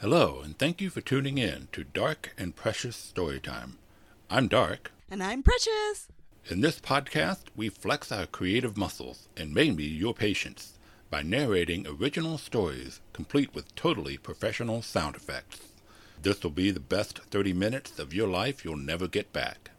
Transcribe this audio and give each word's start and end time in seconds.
Hello, 0.00 0.42
and 0.44 0.58
thank 0.58 0.82
you 0.82 0.90
for 0.90 1.00
tuning 1.00 1.38
in 1.38 1.68
to 1.72 1.82
Dark 1.82 2.34
and 2.36 2.54
Precious 2.54 3.12
Storytime. 3.14 3.76
I'm 4.28 4.46
Dark. 4.46 4.92
And 5.10 5.22
I'm 5.22 5.42
Precious. 5.42 6.08
In 6.50 6.60
this 6.60 6.78
podcast, 6.78 7.44
we 7.56 7.70
flex 7.70 8.12
our 8.12 8.26
creative 8.26 8.76
muscles 8.76 9.26
and 9.38 9.54
mainly 9.54 9.84
your 9.84 10.12
patience 10.12 10.78
by 11.08 11.22
narrating 11.22 11.86
original 11.86 12.36
stories 12.36 13.00
complete 13.14 13.54
with 13.54 13.74
totally 13.74 14.18
professional 14.18 14.82
sound 14.82 15.16
effects. 15.16 15.72
This 16.20 16.42
will 16.42 16.50
be 16.50 16.70
the 16.70 16.78
best 16.78 17.20
30 17.30 17.54
minutes 17.54 17.98
of 17.98 18.12
your 18.12 18.28
life 18.28 18.66
you'll 18.66 18.76
never 18.76 19.08
get 19.08 19.32
back. 19.32 19.70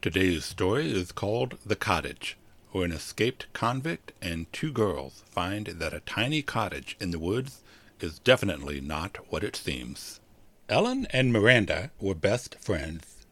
Today's 0.00 0.46
story 0.46 0.90
is 0.90 1.12
called 1.12 1.58
The 1.66 1.76
Cottage, 1.76 2.38
where 2.72 2.86
an 2.86 2.92
escaped 2.92 3.52
convict 3.52 4.12
and 4.22 4.50
two 4.54 4.72
girls 4.72 5.22
find 5.28 5.66
that 5.66 5.92
a 5.92 6.00
tiny 6.00 6.40
cottage 6.40 6.96
in 6.98 7.10
the 7.10 7.18
woods 7.18 7.60
is 8.02 8.18
definitely 8.18 8.80
not 8.80 9.18
what 9.30 9.44
it 9.44 9.56
seems. 9.56 10.20
Ellen 10.68 11.06
and 11.10 11.32
Miranda 11.32 11.90
were 12.00 12.14
best 12.14 12.56
friends. 12.60 13.26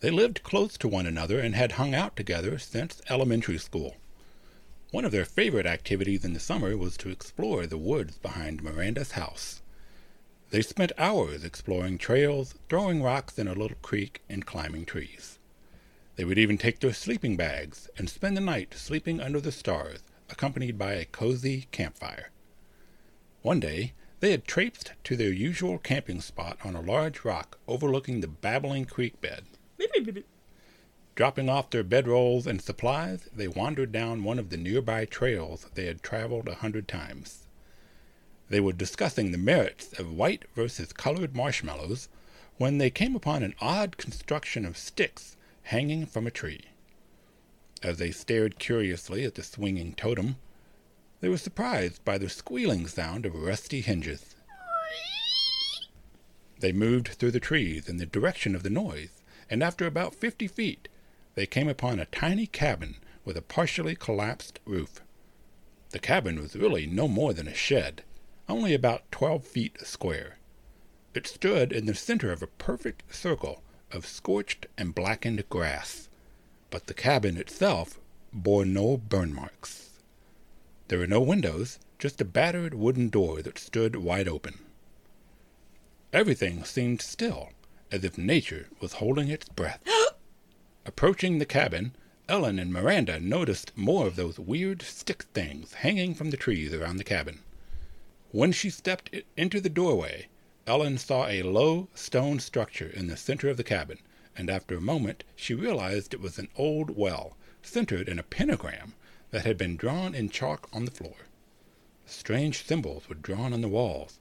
They 0.00 0.10
lived 0.10 0.42
close 0.42 0.78
to 0.78 0.88
one 0.88 1.06
another 1.06 1.40
and 1.40 1.54
had 1.54 1.72
hung 1.72 1.94
out 1.94 2.16
together 2.16 2.58
since 2.58 3.02
elementary 3.10 3.58
school. 3.58 3.96
One 4.90 5.04
of 5.04 5.12
their 5.12 5.24
favorite 5.24 5.66
activities 5.66 6.24
in 6.24 6.32
the 6.32 6.40
summer 6.40 6.76
was 6.76 6.96
to 6.98 7.10
explore 7.10 7.66
the 7.66 7.76
woods 7.76 8.16
behind 8.18 8.62
Miranda's 8.62 9.12
house. 9.12 9.60
They 10.50 10.62
spent 10.62 10.92
hours 10.96 11.44
exploring 11.44 11.98
trails, 11.98 12.54
throwing 12.70 13.02
rocks 13.02 13.38
in 13.38 13.48
a 13.48 13.52
little 13.52 13.76
creek, 13.82 14.22
and 14.30 14.46
climbing 14.46 14.86
trees. 14.86 15.38
They 16.16 16.24
would 16.24 16.38
even 16.38 16.56
take 16.56 16.80
their 16.80 16.94
sleeping 16.94 17.36
bags 17.36 17.90
and 17.98 18.08
spend 18.08 18.36
the 18.36 18.40
night 18.40 18.72
sleeping 18.74 19.20
under 19.20 19.40
the 19.40 19.52
stars, 19.52 20.00
accompanied 20.30 20.78
by 20.78 20.94
a 20.94 21.04
cozy 21.04 21.68
campfire. 21.70 22.30
One 23.42 23.60
day, 23.60 23.92
they 24.20 24.30
had 24.32 24.44
traipsed 24.44 24.92
to 25.04 25.16
their 25.16 25.32
usual 25.32 25.78
camping 25.78 26.20
spot 26.20 26.58
on 26.64 26.74
a 26.74 26.80
large 26.80 27.24
rock 27.24 27.58
overlooking 27.68 28.20
the 28.20 28.28
babbling 28.28 28.84
creek 28.84 29.20
bed. 29.20 29.44
Dropping 31.14 31.48
off 31.48 31.70
their 31.70 31.84
bedrolls 31.84 32.46
and 32.46 32.60
supplies, 32.62 33.28
they 33.34 33.48
wandered 33.48 33.92
down 33.92 34.24
one 34.24 34.38
of 34.38 34.50
the 34.50 34.56
nearby 34.56 35.04
trails 35.04 35.66
they 35.74 35.86
had 35.86 36.02
traveled 36.02 36.48
a 36.48 36.56
hundred 36.56 36.88
times. 36.88 37.46
They 38.48 38.60
were 38.60 38.72
discussing 38.72 39.30
the 39.30 39.38
merits 39.38 39.92
of 39.98 40.12
white 40.12 40.44
versus 40.54 40.92
colored 40.92 41.34
marshmallows 41.36 42.08
when 42.56 42.78
they 42.78 42.90
came 42.90 43.14
upon 43.14 43.42
an 43.42 43.54
odd 43.60 43.96
construction 43.98 44.64
of 44.64 44.78
sticks 44.78 45.36
hanging 45.64 46.06
from 46.06 46.26
a 46.26 46.30
tree. 46.30 46.62
As 47.82 47.98
they 47.98 48.10
stared 48.10 48.58
curiously 48.58 49.24
at 49.24 49.34
the 49.36 49.42
swinging 49.42 49.94
totem, 49.94 50.36
they 51.20 51.28
were 51.28 51.36
surprised 51.36 52.04
by 52.04 52.18
the 52.18 52.28
squealing 52.28 52.86
sound 52.86 53.26
of 53.26 53.34
rusty 53.34 53.80
hinges. 53.80 54.34
They 56.60 56.72
moved 56.72 57.08
through 57.08 57.30
the 57.30 57.40
trees 57.40 57.88
in 57.88 57.98
the 57.98 58.06
direction 58.06 58.54
of 58.54 58.62
the 58.62 58.70
noise, 58.70 59.22
and 59.48 59.62
after 59.62 59.86
about 59.86 60.14
fifty 60.14 60.48
feet, 60.48 60.88
they 61.34 61.46
came 61.46 61.68
upon 61.68 62.00
a 62.00 62.06
tiny 62.06 62.46
cabin 62.46 62.96
with 63.24 63.36
a 63.36 63.42
partially 63.42 63.94
collapsed 63.94 64.58
roof. 64.64 65.00
The 65.90 65.98
cabin 65.98 66.40
was 66.40 66.56
really 66.56 66.86
no 66.86 67.08
more 67.08 67.32
than 67.32 67.48
a 67.48 67.54
shed, 67.54 68.02
only 68.48 68.74
about 68.74 69.10
twelve 69.12 69.44
feet 69.44 69.80
square. 69.86 70.38
It 71.14 71.26
stood 71.26 71.72
in 71.72 71.86
the 71.86 71.94
center 71.94 72.32
of 72.32 72.42
a 72.42 72.48
perfect 72.48 73.14
circle 73.14 73.62
of 73.90 74.06
scorched 74.06 74.66
and 74.76 74.94
blackened 74.94 75.48
grass, 75.48 76.08
but 76.70 76.86
the 76.86 76.94
cabin 76.94 77.36
itself 77.36 77.98
bore 78.32 78.64
no 78.64 78.96
burn 78.96 79.32
marks. 79.32 79.87
There 80.88 80.98
were 80.98 81.06
no 81.06 81.20
windows, 81.20 81.78
just 81.98 82.18
a 82.18 82.24
battered 82.24 82.72
wooden 82.72 83.10
door 83.10 83.42
that 83.42 83.58
stood 83.58 83.96
wide 83.96 84.26
open. 84.26 84.58
Everything 86.14 86.64
seemed 86.64 87.02
still, 87.02 87.50
as 87.92 88.04
if 88.04 88.16
nature 88.16 88.68
was 88.80 88.94
holding 88.94 89.28
its 89.28 89.46
breath. 89.50 89.82
Approaching 90.86 91.38
the 91.38 91.44
cabin, 91.44 91.94
Ellen 92.26 92.58
and 92.58 92.72
Miranda 92.72 93.20
noticed 93.20 93.76
more 93.76 94.06
of 94.06 94.16
those 94.16 94.38
weird 94.38 94.80
stick 94.80 95.24
things 95.34 95.74
hanging 95.74 96.14
from 96.14 96.30
the 96.30 96.38
trees 96.38 96.72
around 96.72 96.96
the 96.96 97.04
cabin. 97.04 97.40
When 98.30 98.50
she 98.50 98.70
stepped 98.70 99.14
into 99.36 99.60
the 99.60 99.68
doorway, 99.68 100.28
Ellen 100.66 100.96
saw 100.96 101.26
a 101.26 101.42
low 101.42 101.88
stone 101.94 102.40
structure 102.40 102.88
in 102.88 103.08
the 103.08 103.16
center 103.18 103.50
of 103.50 103.58
the 103.58 103.62
cabin, 103.62 103.98
and 104.34 104.48
after 104.48 104.74
a 104.78 104.80
moment 104.80 105.24
she 105.36 105.52
realized 105.52 106.14
it 106.14 106.20
was 106.22 106.38
an 106.38 106.48
old 106.56 106.96
well, 106.96 107.36
centered 107.62 108.08
in 108.08 108.18
a 108.18 108.22
pentagram 108.22 108.94
that 109.30 109.44
had 109.44 109.58
been 109.58 109.76
drawn 109.76 110.14
in 110.14 110.28
chalk 110.28 110.68
on 110.72 110.84
the 110.84 110.90
floor. 110.90 111.16
Strange 112.06 112.64
symbols 112.64 113.08
were 113.08 113.14
drawn 113.14 113.52
on 113.52 113.60
the 113.60 113.68
walls, 113.68 114.18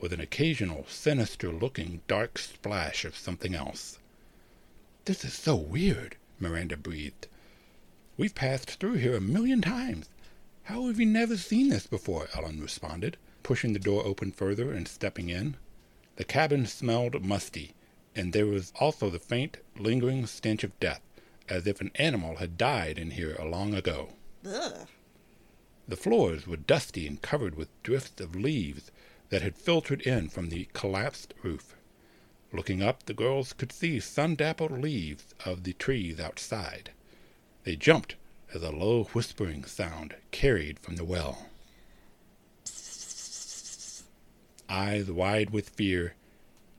with 0.00 0.12
an 0.12 0.20
occasional 0.20 0.86
sinister-looking 0.88 2.00
dark 2.08 2.38
splash 2.38 3.04
of 3.04 3.16
something 3.16 3.54
else. 3.54 3.98
This 5.04 5.24
is 5.24 5.34
so 5.34 5.54
weird, 5.54 6.16
Miranda 6.40 6.76
breathed. 6.76 7.28
We've 8.16 8.34
passed 8.34 8.70
through 8.80 8.94
here 8.94 9.16
a 9.16 9.20
million 9.20 9.60
times. 9.60 10.08
How 10.64 10.86
have 10.86 10.98
you 10.98 11.06
never 11.06 11.36
seen 11.36 11.68
this 11.68 11.86
before? 11.86 12.28
Ellen 12.34 12.60
responded, 12.60 13.16
pushing 13.42 13.72
the 13.72 13.78
door 13.78 14.04
open 14.04 14.32
further 14.32 14.72
and 14.72 14.88
stepping 14.88 15.28
in. 15.28 15.56
The 16.16 16.24
cabin 16.24 16.66
smelled 16.66 17.22
musty, 17.22 17.74
and 18.14 18.32
there 18.32 18.46
was 18.46 18.72
also 18.80 19.10
the 19.10 19.18
faint, 19.18 19.58
lingering 19.78 20.26
stench 20.26 20.64
of 20.64 20.80
death, 20.80 21.02
as 21.48 21.66
if 21.66 21.80
an 21.80 21.90
animal 21.96 22.36
had 22.36 22.56
died 22.58 22.98
in 22.98 23.12
here 23.12 23.36
long 23.40 23.74
ago. 23.74 24.14
Ugh. 24.46 24.86
The 25.88 25.96
floors 25.96 26.46
were 26.46 26.56
dusty 26.56 27.06
and 27.06 27.20
covered 27.20 27.56
with 27.56 27.82
drifts 27.82 28.20
of 28.20 28.36
leaves 28.36 28.90
that 29.30 29.42
had 29.42 29.56
filtered 29.56 30.02
in 30.02 30.28
from 30.28 30.50
the 30.50 30.68
collapsed 30.72 31.34
roof. 31.42 31.74
Looking 32.52 32.82
up, 32.82 33.04
the 33.04 33.14
girls 33.14 33.52
could 33.52 33.72
see 33.72 33.98
sun-dappled 33.98 34.70
leaves 34.70 35.34
of 35.44 35.64
the 35.64 35.72
trees 35.72 36.20
outside. 36.20 36.90
They 37.64 37.76
jumped 37.76 38.14
as 38.54 38.62
a 38.62 38.70
low 38.70 39.04
whispering 39.04 39.64
sound 39.64 40.14
carried 40.30 40.78
from 40.78 40.96
the 40.96 41.04
well. 41.04 41.46
Eyes 44.68 45.10
wide 45.10 45.50
with 45.50 45.70
fear, 45.70 46.14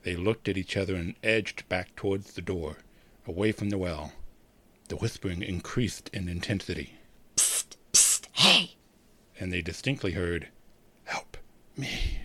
they 0.03 0.15
looked 0.15 0.47
at 0.47 0.57
each 0.57 0.77
other 0.77 0.95
and 0.95 1.15
edged 1.21 1.67
back 1.67 1.95
towards 1.95 2.33
the 2.33 2.41
door, 2.41 2.77
away 3.25 3.51
from 3.51 3.69
the 3.69 3.77
well. 3.77 4.13
The 4.87 4.95
whispering 4.95 5.41
increased 5.41 6.09
in 6.13 6.29
intensity. 6.29 6.96
And 9.39 9.53
they 9.53 9.61
distinctly 9.61 10.13
heard, 10.13 10.49
Help 11.05 11.37
me. 11.75 12.19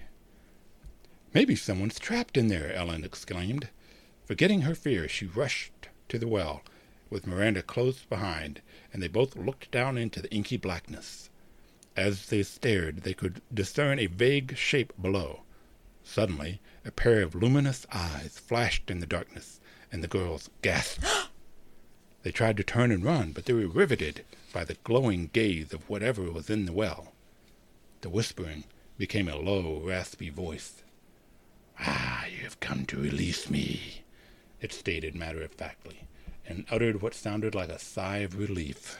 Maybe 1.34 1.56
someone's 1.56 1.98
trapped 1.98 2.36
in 2.36 2.48
there, 2.48 2.72
Ellen 2.72 3.04
exclaimed. 3.04 3.68
Forgetting 4.24 4.62
her 4.62 4.74
fear, 4.74 5.08
she 5.08 5.26
rushed 5.26 5.88
to 6.08 6.18
the 6.18 6.28
well, 6.28 6.62
with 7.10 7.26
Miranda 7.26 7.62
close 7.62 8.04
behind, 8.04 8.60
and 8.92 9.02
they 9.02 9.08
both 9.08 9.36
looked 9.36 9.70
down 9.70 9.98
into 9.98 10.20
the 10.20 10.30
inky 10.30 10.56
blackness. 10.56 11.30
As 11.96 12.26
they 12.26 12.42
stared, 12.42 13.02
they 13.02 13.14
could 13.14 13.42
discern 13.52 13.98
a 13.98 14.06
vague 14.06 14.56
shape 14.56 14.92
below. 15.00 15.42
Suddenly, 16.04 16.60
a 16.84 16.90
pair 16.90 17.22
of 17.22 17.34
luminous 17.34 17.86
eyes 17.92 18.38
flashed 18.38 18.90
in 18.90 19.00
the 19.00 19.06
darkness, 19.06 19.60
and 19.90 20.02
the 20.02 20.08
girls 20.08 20.50
gasped. 20.62 21.04
They 22.22 22.30
tried 22.30 22.56
to 22.58 22.64
turn 22.64 22.92
and 22.92 23.04
run, 23.04 23.32
but 23.32 23.46
they 23.46 23.52
were 23.52 23.66
riveted 23.66 24.24
by 24.52 24.64
the 24.64 24.76
glowing 24.84 25.30
gaze 25.32 25.72
of 25.72 25.88
whatever 25.88 26.30
was 26.30 26.48
in 26.48 26.66
the 26.66 26.72
well. 26.72 27.12
The 28.02 28.10
whispering 28.10 28.64
became 28.96 29.28
a 29.28 29.36
low, 29.36 29.80
raspy 29.84 30.30
voice. 30.30 30.82
Ah, 31.80 32.26
you 32.26 32.44
have 32.44 32.60
come 32.60 32.84
to 32.86 33.00
release 33.00 33.50
me, 33.50 34.04
it 34.60 34.72
stated 34.72 35.14
matter 35.14 35.42
of 35.42 35.52
factly, 35.52 36.06
and 36.46 36.64
uttered 36.70 37.02
what 37.02 37.14
sounded 37.14 37.54
like 37.54 37.70
a 37.70 37.78
sigh 37.78 38.18
of 38.18 38.38
relief. 38.38 38.98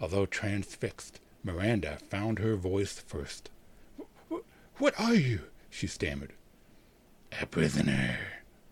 Although 0.00 0.26
transfixed, 0.26 1.20
Miranda 1.44 1.98
found 2.08 2.38
her 2.38 2.56
voice 2.56 2.98
first. 2.98 3.50
What 4.78 4.98
are 4.98 5.14
you? 5.14 5.42
she 5.68 5.86
stammered. 5.86 6.32
A 7.40 7.46
prisoner, 7.46 8.18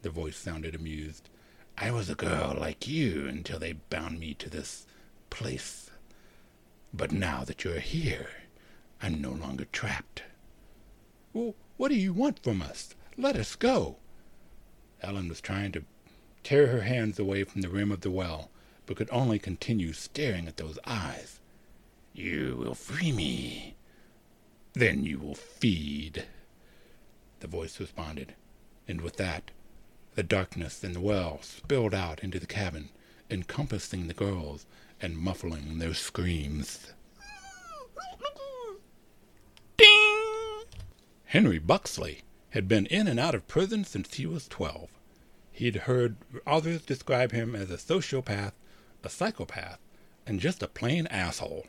the 0.02 0.10
voice 0.10 0.36
sounded 0.36 0.74
amused. 0.74 1.28
I 1.80 1.92
was 1.92 2.10
a 2.10 2.16
girl 2.16 2.56
like 2.58 2.88
you 2.88 3.28
until 3.28 3.60
they 3.60 3.74
bound 3.74 4.18
me 4.18 4.34
to 4.34 4.50
this 4.50 4.84
place. 5.30 5.90
But 6.92 7.12
now 7.12 7.44
that 7.44 7.62
you're 7.62 7.78
here, 7.78 8.30
I'm 9.00 9.20
no 9.20 9.30
longer 9.30 9.64
trapped. 9.64 10.24
Well, 11.32 11.54
what 11.76 11.90
do 11.90 11.94
you 11.94 12.12
want 12.12 12.42
from 12.42 12.62
us? 12.62 12.96
Let 13.16 13.36
us 13.36 13.54
go. 13.54 13.98
Ellen 15.02 15.28
was 15.28 15.40
trying 15.40 15.70
to 15.70 15.84
tear 16.42 16.66
her 16.66 16.80
hands 16.80 17.16
away 17.16 17.44
from 17.44 17.60
the 17.60 17.68
rim 17.68 17.92
of 17.92 18.00
the 18.00 18.10
well, 18.10 18.50
but 18.84 18.96
could 18.96 19.08
only 19.12 19.38
continue 19.38 19.92
staring 19.92 20.48
at 20.48 20.56
those 20.56 20.80
eyes. 20.84 21.38
You 22.12 22.56
will 22.58 22.74
free 22.74 23.12
me. 23.12 23.76
Then 24.72 25.04
you 25.04 25.20
will 25.20 25.36
feed. 25.36 26.26
The 27.38 27.46
voice 27.46 27.78
responded, 27.78 28.34
and 28.88 29.00
with 29.00 29.16
that 29.18 29.52
the 30.18 30.24
darkness 30.24 30.82
in 30.82 30.94
the 30.94 31.00
well 31.00 31.38
spilled 31.42 31.94
out 31.94 32.24
into 32.24 32.40
the 32.40 32.46
cabin, 32.46 32.88
encompassing 33.30 34.08
the 34.08 34.14
girls 34.14 34.66
and 35.00 35.16
muffling 35.16 35.78
their 35.78 35.94
screams. 35.94 36.92
Ding! 39.76 40.64
Henry 41.26 41.60
Buxley 41.60 42.22
had 42.50 42.66
been 42.66 42.86
in 42.86 43.06
and 43.06 43.20
out 43.20 43.36
of 43.36 43.46
prison 43.46 43.84
since 43.84 44.14
he 44.14 44.26
was 44.26 44.48
twelve. 44.48 44.90
He'd 45.52 45.76
heard 45.86 46.16
others 46.44 46.82
describe 46.82 47.30
him 47.30 47.54
as 47.54 47.70
a 47.70 47.76
sociopath, 47.76 48.54
a 49.04 49.08
psychopath, 49.08 49.78
and 50.26 50.40
just 50.40 50.64
a 50.64 50.66
plain 50.66 51.06
asshole. 51.12 51.68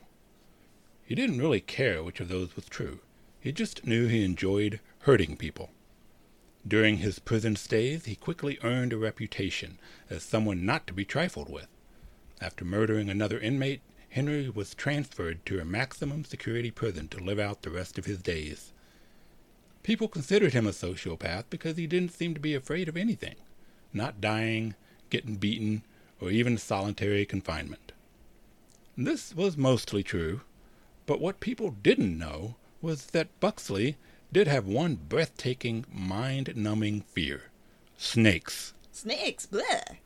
He 1.04 1.14
didn't 1.14 1.38
really 1.38 1.62
care 1.62 2.02
which 2.02 2.20
of 2.20 2.30
those 2.30 2.56
was 2.56 2.66
true. 2.66 3.02
He 3.40 3.52
just 3.52 3.86
knew 3.86 4.08
he 4.08 4.26
enjoyed 4.26 4.80
hurting 5.02 5.38
people. 5.38 5.70
During 6.68 6.98
his 6.98 7.20
prison 7.20 7.56
stays, 7.56 8.06
he 8.06 8.16
quickly 8.16 8.60
earned 8.64 8.94
a 8.94 8.98
reputation 8.98 9.80
as 10.10 10.24
someone 10.24 10.66
not 10.66 10.86
to 10.88 10.94
be 10.94 11.06
trifled 11.06 11.50
with. 11.50 11.68
After 12.42 12.66
murdering 12.66 13.10
another 13.10 13.40
inmate, 13.40 13.82
Henry 14.10 14.50
was 14.50 14.74
transferred 14.74 15.46
to 15.46 15.60
a 15.60 15.66
maximum 15.66 16.26
security 16.26 16.72
prison 16.72 17.08
to 17.10 17.24
live 17.24 17.40
out 17.40 17.62
the 17.62 17.70
rest 17.70 17.98
of 17.98 18.06
his 18.06 18.22
days. 18.22 18.74
People 19.84 20.08
considered 20.08 20.54
him 20.54 20.68
a 20.68 20.72
sociopath 20.72 21.46
because 21.50 21.78
he 21.78 21.88
didn't 21.88 22.14
seem 22.14 22.34
to 22.34 22.40
be 22.40 22.54
afraid 22.54 22.90
of 22.90 22.98
anything, 22.98 23.36
not 23.94 24.20
dying, 24.20 24.76
getting 25.10 25.36
beaten, 25.36 25.84
or 26.20 26.30
even 26.30 26.58
solitary 26.58 27.26
confinement. 27.26 27.92
This 28.98 29.34
was 29.34 29.56
mostly 29.56 30.04
true, 30.04 30.42
but 31.06 31.22
what 31.22 31.40
people 31.40 31.72
didn't 31.82 32.18
know 32.18 32.56
was 32.82 33.08
that 33.08 33.40
Buxley 33.40 33.96
did 34.32 34.48
have 34.48 34.66
one 34.66 34.96
breathtaking, 34.96 35.86
mind-numbing 35.92 37.02
fear. 37.02 37.44
Snakes. 37.98 38.74
Snakes, 38.92 39.46
bleh. 39.46 39.98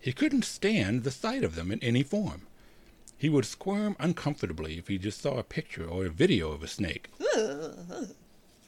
He 0.00 0.12
couldn't 0.12 0.44
stand 0.44 1.04
the 1.04 1.10
sight 1.10 1.44
of 1.44 1.54
them 1.54 1.70
in 1.70 1.82
any 1.82 2.02
form. 2.02 2.46
He 3.16 3.28
would 3.28 3.44
squirm 3.44 3.94
uncomfortably 4.00 4.78
if 4.78 4.88
he 4.88 4.98
just 4.98 5.20
saw 5.20 5.38
a 5.38 5.44
picture 5.44 5.86
or 5.86 6.06
a 6.06 6.10
video 6.10 6.50
of 6.50 6.62
a 6.62 6.68
snake. 6.68 7.08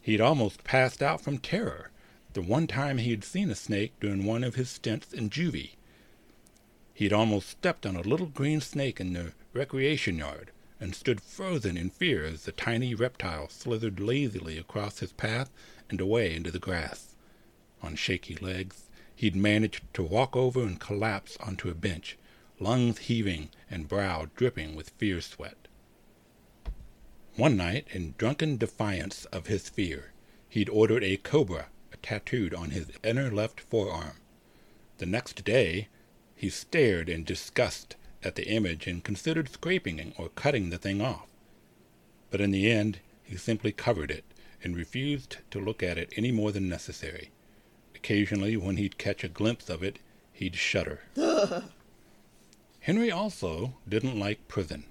He'd 0.02 0.20
almost 0.20 0.62
passed 0.64 1.02
out 1.02 1.20
from 1.20 1.38
terror 1.38 1.90
the 2.34 2.42
one 2.42 2.66
time 2.66 2.98
he 2.98 3.10
had 3.10 3.24
seen 3.24 3.50
a 3.50 3.54
snake 3.54 3.92
during 4.00 4.24
one 4.24 4.44
of 4.44 4.54
his 4.54 4.68
stints 4.68 5.12
in 5.12 5.30
juvie. 5.30 5.76
He'd 6.92 7.12
almost 7.12 7.48
stepped 7.48 7.86
on 7.86 7.96
a 7.96 8.02
little 8.02 8.26
green 8.26 8.60
snake 8.60 9.00
in 9.00 9.12
the 9.12 9.32
recreation 9.52 10.18
yard 10.18 10.50
and 10.80 10.94
stood 10.94 11.20
frozen 11.20 11.76
in 11.76 11.90
fear 11.90 12.24
as 12.24 12.44
the 12.44 12.52
tiny 12.52 12.94
reptile 12.94 13.48
slithered 13.48 14.00
lazily 14.00 14.58
across 14.58 14.98
his 14.98 15.12
path 15.12 15.50
and 15.88 16.00
away 16.00 16.34
into 16.34 16.50
the 16.50 16.58
grass. 16.58 17.14
On 17.82 17.94
shaky 17.94 18.36
legs, 18.36 18.88
he'd 19.14 19.36
managed 19.36 19.82
to 19.94 20.02
walk 20.02 20.34
over 20.36 20.62
and 20.62 20.80
collapse 20.80 21.36
onto 21.38 21.68
a 21.68 21.74
bench, 21.74 22.16
lungs 22.58 22.98
heaving 22.98 23.50
and 23.70 23.88
brow 23.88 24.28
dripping 24.36 24.74
with 24.74 24.90
fear 24.90 25.20
sweat. 25.20 25.68
One 27.36 27.56
night, 27.56 27.88
in 27.90 28.14
drunken 28.16 28.56
defiance 28.56 29.24
of 29.26 29.46
his 29.46 29.68
fear, 29.68 30.12
he'd 30.48 30.68
ordered 30.68 31.02
a 31.02 31.16
cobra 31.16 31.68
tattooed 32.04 32.52
on 32.52 32.70
his 32.70 32.90
inner 33.02 33.30
left 33.30 33.58
forearm. 33.58 34.18
The 34.98 35.06
next 35.06 35.42
day, 35.42 35.88
he 36.36 36.50
stared 36.50 37.08
in 37.08 37.24
disgust 37.24 37.96
at 38.24 38.34
the 38.34 38.48
image 38.48 38.86
and 38.86 39.04
considered 39.04 39.48
scraping 39.48 40.12
or 40.16 40.28
cutting 40.30 40.70
the 40.70 40.78
thing 40.78 41.00
off. 41.00 41.26
But 42.30 42.40
in 42.40 42.50
the 42.50 42.70
end, 42.70 43.00
he 43.22 43.36
simply 43.36 43.72
covered 43.72 44.10
it 44.10 44.24
and 44.62 44.76
refused 44.76 45.36
to 45.50 45.60
look 45.60 45.82
at 45.82 45.98
it 45.98 46.12
any 46.16 46.32
more 46.32 46.50
than 46.50 46.68
necessary. 46.68 47.30
Occasionally, 47.94 48.56
when 48.56 48.76
he'd 48.76 48.98
catch 48.98 49.24
a 49.24 49.28
glimpse 49.28 49.68
of 49.68 49.82
it, 49.82 49.98
he'd 50.32 50.56
shudder. 50.56 51.00
Henry 52.80 53.10
also 53.10 53.74
didn't 53.88 54.18
like 54.18 54.48
prison. 54.48 54.84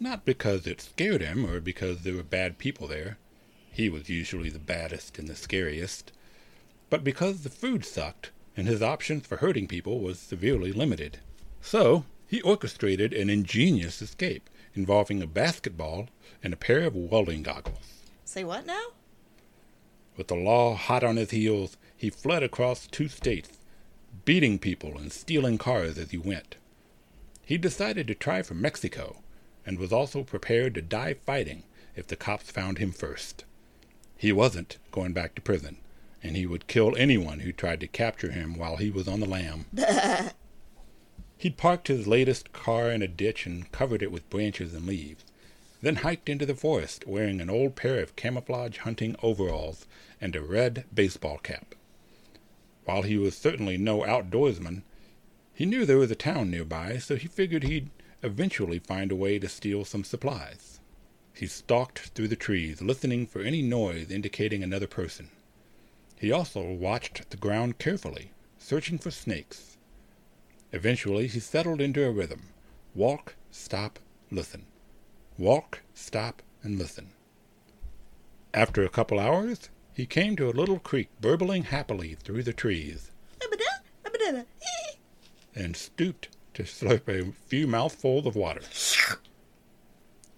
Not 0.00 0.24
because 0.24 0.66
it 0.66 0.80
scared 0.80 1.20
him 1.20 1.44
or 1.44 1.60
because 1.60 2.02
there 2.02 2.14
were 2.14 2.22
bad 2.22 2.58
people 2.58 2.86
there. 2.86 3.18
He 3.72 3.88
was 3.88 4.08
usually 4.08 4.50
the 4.50 4.58
baddest 4.58 5.18
and 5.18 5.28
the 5.28 5.34
scariest. 5.34 6.12
But 6.90 7.02
because 7.02 7.42
the 7.42 7.50
food 7.50 7.84
sucked 7.84 8.30
and 8.56 8.68
his 8.68 8.82
options 8.82 9.26
for 9.26 9.38
hurting 9.38 9.66
people 9.66 10.00
was 10.00 10.18
severely 10.18 10.72
limited. 10.72 11.18
So, 11.60 12.04
he 12.28 12.42
orchestrated 12.42 13.12
an 13.14 13.30
ingenious 13.30 14.02
escape 14.02 14.48
involving 14.74 15.22
a 15.22 15.26
basketball 15.26 16.08
and 16.44 16.52
a 16.52 16.56
pair 16.56 16.82
of 16.82 16.94
welding 16.94 17.42
goggles. 17.42 18.04
Say 18.24 18.44
what 18.44 18.66
now? 18.66 18.84
With 20.16 20.28
the 20.28 20.34
law 20.36 20.74
hot 20.74 21.02
on 21.02 21.16
his 21.16 21.30
heels, 21.30 21.78
he 21.96 22.10
fled 22.10 22.42
across 22.42 22.86
two 22.86 23.08
states, 23.08 23.58
beating 24.24 24.58
people 24.58 24.98
and 24.98 25.10
stealing 25.10 25.56
cars 25.56 25.96
as 25.96 26.10
he 26.10 26.18
went. 26.18 26.56
He 27.44 27.56
decided 27.56 28.06
to 28.08 28.14
try 28.14 28.42
for 28.42 28.54
Mexico 28.54 29.22
and 29.64 29.78
was 29.78 29.92
also 29.92 30.22
prepared 30.22 30.74
to 30.74 30.82
die 30.82 31.14
fighting 31.14 31.62
if 31.96 32.06
the 32.06 32.16
cops 32.16 32.50
found 32.50 32.76
him 32.76 32.92
first. 32.92 33.44
He 34.18 34.32
wasn't 34.32 34.76
going 34.92 35.14
back 35.14 35.34
to 35.34 35.40
prison, 35.40 35.78
and 36.22 36.36
he 36.36 36.44
would 36.44 36.66
kill 36.66 36.94
anyone 36.96 37.40
who 37.40 37.52
tried 37.52 37.80
to 37.80 37.86
capture 37.86 38.32
him 38.32 38.58
while 38.58 38.76
he 38.76 38.90
was 38.90 39.08
on 39.08 39.20
the 39.20 39.26
lam. 39.26 39.64
He'd 41.40 41.56
parked 41.56 41.86
his 41.86 42.08
latest 42.08 42.52
car 42.52 42.90
in 42.90 43.00
a 43.00 43.06
ditch 43.06 43.46
and 43.46 43.70
covered 43.70 44.02
it 44.02 44.10
with 44.10 44.28
branches 44.28 44.74
and 44.74 44.86
leaves, 44.86 45.24
then 45.80 45.96
hiked 45.96 46.28
into 46.28 46.44
the 46.44 46.56
forest 46.56 47.06
wearing 47.06 47.40
an 47.40 47.48
old 47.48 47.76
pair 47.76 48.00
of 48.00 48.16
camouflage 48.16 48.78
hunting 48.78 49.14
overalls 49.22 49.86
and 50.20 50.34
a 50.34 50.42
red 50.42 50.84
baseball 50.92 51.38
cap. 51.38 51.76
While 52.84 53.02
he 53.02 53.16
was 53.16 53.36
certainly 53.36 53.78
no 53.78 54.00
outdoorsman, 54.00 54.82
he 55.54 55.64
knew 55.64 55.86
there 55.86 55.98
was 55.98 56.10
a 56.10 56.16
town 56.16 56.50
nearby, 56.50 56.98
so 56.98 57.14
he 57.14 57.28
figured 57.28 57.62
he'd 57.62 57.90
eventually 58.22 58.80
find 58.80 59.12
a 59.12 59.16
way 59.16 59.38
to 59.38 59.48
steal 59.48 59.84
some 59.84 60.02
supplies. 60.02 60.80
He 61.32 61.46
stalked 61.46 62.00
through 62.00 62.28
the 62.28 62.34
trees, 62.34 62.82
listening 62.82 63.28
for 63.28 63.42
any 63.42 63.62
noise 63.62 64.10
indicating 64.10 64.64
another 64.64 64.88
person. 64.88 65.30
He 66.18 66.32
also 66.32 66.64
watched 66.64 67.30
the 67.30 67.36
ground 67.36 67.78
carefully, 67.78 68.32
searching 68.58 68.98
for 68.98 69.12
snakes. 69.12 69.77
Eventually 70.72 71.26
he 71.26 71.40
settled 71.40 71.80
into 71.80 72.04
a 72.04 72.10
rhythm. 72.10 72.48
Walk, 72.94 73.36
stop, 73.50 73.98
listen. 74.30 74.66
Walk, 75.38 75.80
stop, 75.94 76.42
and 76.62 76.78
listen. 76.78 77.12
After 78.52 78.84
a 78.84 78.88
couple 78.88 79.18
hours, 79.18 79.70
he 79.94 80.06
came 80.06 80.36
to 80.36 80.48
a 80.48 80.52
little 80.52 80.78
creek 80.78 81.08
burbling 81.20 81.64
happily 81.64 82.14
through 82.14 82.42
the 82.42 82.52
trees 82.52 83.10
and 85.54 85.76
stooped 85.76 86.28
to 86.54 86.62
slurp 86.62 87.08
a 87.08 87.32
few 87.46 87.66
mouthfuls 87.66 88.26
of 88.26 88.36
water. 88.36 88.62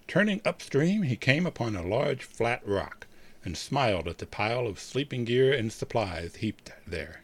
Turning 0.06 0.40
upstream, 0.44 1.02
he 1.02 1.16
came 1.16 1.46
upon 1.46 1.76
a 1.76 1.86
large 1.86 2.24
flat 2.24 2.66
rock 2.66 3.06
and 3.44 3.56
smiled 3.56 4.08
at 4.08 4.18
the 4.18 4.26
pile 4.26 4.66
of 4.66 4.80
sleeping 4.80 5.24
gear 5.24 5.52
and 5.52 5.72
supplies 5.72 6.36
heaped 6.36 6.72
there. 6.86 7.22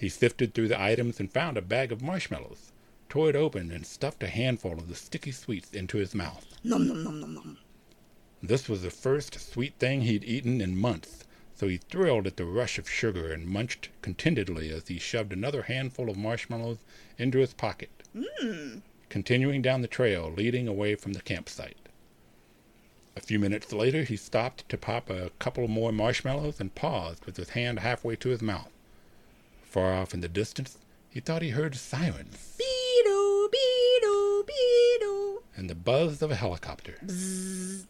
He 0.00 0.08
sifted 0.08 0.54
through 0.54 0.68
the 0.68 0.80
items 0.80 1.20
and 1.20 1.30
found 1.30 1.58
a 1.58 1.60
bag 1.60 1.92
of 1.92 2.00
marshmallows, 2.00 2.72
tore 3.10 3.28
it 3.28 3.36
open, 3.36 3.70
and 3.70 3.84
stuffed 3.84 4.22
a 4.22 4.28
handful 4.28 4.78
of 4.78 4.88
the 4.88 4.94
sticky 4.94 5.30
sweets 5.30 5.74
into 5.74 5.98
his 5.98 6.14
mouth. 6.14 6.46
Nom 6.64 6.88
nom 6.88 7.04
nom 7.04 7.20
nom 7.20 7.34
nom. 7.34 7.58
This 8.42 8.66
was 8.66 8.80
the 8.80 8.90
first 8.90 9.38
sweet 9.38 9.74
thing 9.78 10.00
he'd 10.00 10.24
eaten 10.24 10.62
in 10.62 10.78
months, 10.78 11.24
so 11.54 11.68
he 11.68 11.76
thrilled 11.76 12.26
at 12.26 12.38
the 12.38 12.46
rush 12.46 12.78
of 12.78 12.88
sugar 12.88 13.30
and 13.30 13.46
munched 13.46 13.90
contentedly 14.00 14.70
as 14.70 14.88
he 14.88 14.98
shoved 14.98 15.34
another 15.34 15.64
handful 15.64 16.08
of 16.08 16.16
marshmallows 16.16 16.78
into 17.18 17.36
his 17.36 17.52
pocket, 17.52 17.90
Mmm. 18.16 18.80
continuing 19.10 19.60
down 19.60 19.82
the 19.82 19.86
trail 19.86 20.32
leading 20.32 20.66
away 20.66 20.94
from 20.94 21.12
the 21.12 21.20
campsite. 21.20 21.90
A 23.16 23.20
few 23.20 23.38
minutes 23.38 23.70
later, 23.70 24.04
he 24.04 24.16
stopped 24.16 24.66
to 24.70 24.78
pop 24.78 25.10
a 25.10 25.28
couple 25.38 25.68
more 25.68 25.92
marshmallows 25.92 26.58
and 26.58 26.74
paused 26.74 27.26
with 27.26 27.36
his 27.36 27.50
hand 27.50 27.80
halfway 27.80 28.16
to 28.16 28.30
his 28.30 28.40
mouth. 28.40 28.72
Far 29.70 29.94
off 29.94 30.12
in 30.14 30.20
the 30.20 30.28
distance, 30.28 30.78
he 31.08 31.20
thought 31.20 31.42
he 31.42 31.50
heard 31.50 31.76
sirens 31.76 32.58
Beedoo, 32.58 33.48
beedoo, 33.48 34.42
beedoo. 34.44 35.38
and 35.56 35.70
the 35.70 35.76
buzz 35.76 36.22
of 36.22 36.30
a 36.32 36.34
helicopter. 36.34 36.96
Bzzz. 37.06 37.86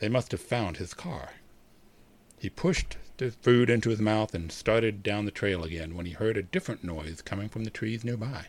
They 0.00 0.08
must 0.08 0.32
have 0.32 0.40
found 0.40 0.76
his 0.76 0.92
car. 0.92 1.34
He 2.40 2.50
pushed 2.50 2.96
the 3.16 3.30
food 3.30 3.70
into 3.70 3.90
his 3.90 4.00
mouth 4.00 4.34
and 4.34 4.50
started 4.50 5.04
down 5.04 5.24
the 5.24 5.30
trail 5.30 5.62
again 5.62 5.94
when 5.94 6.04
he 6.04 6.12
heard 6.12 6.36
a 6.36 6.42
different 6.42 6.82
noise 6.82 7.22
coming 7.22 7.48
from 7.48 7.62
the 7.62 7.70
trees 7.70 8.02
nearby. 8.04 8.46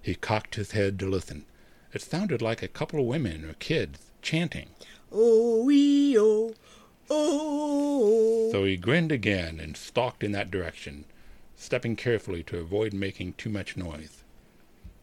He 0.00 0.14
cocked 0.14 0.54
his 0.54 0.70
head 0.72 0.98
to 1.00 1.06
listen. 1.06 1.44
It 1.92 2.00
sounded 2.00 2.40
like 2.40 2.62
a 2.62 2.68
couple 2.68 2.98
of 2.98 3.06
women 3.06 3.44
or 3.44 3.52
kids 3.54 4.10
chanting. 4.22 4.70
Oh, 5.12 5.64
wee, 5.64 6.16
oh, 6.18 6.54
oh. 7.10 8.48
So 8.52 8.64
he 8.64 8.78
grinned 8.78 9.12
again 9.12 9.60
and 9.60 9.76
stalked 9.76 10.24
in 10.24 10.32
that 10.32 10.50
direction, 10.50 11.04
stepping 11.64 11.96
carefully 11.96 12.42
to 12.42 12.58
avoid 12.58 12.92
making 12.92 13.32
too 13.32 13.48
much 13.48 13.74
noise. 13.74 14.22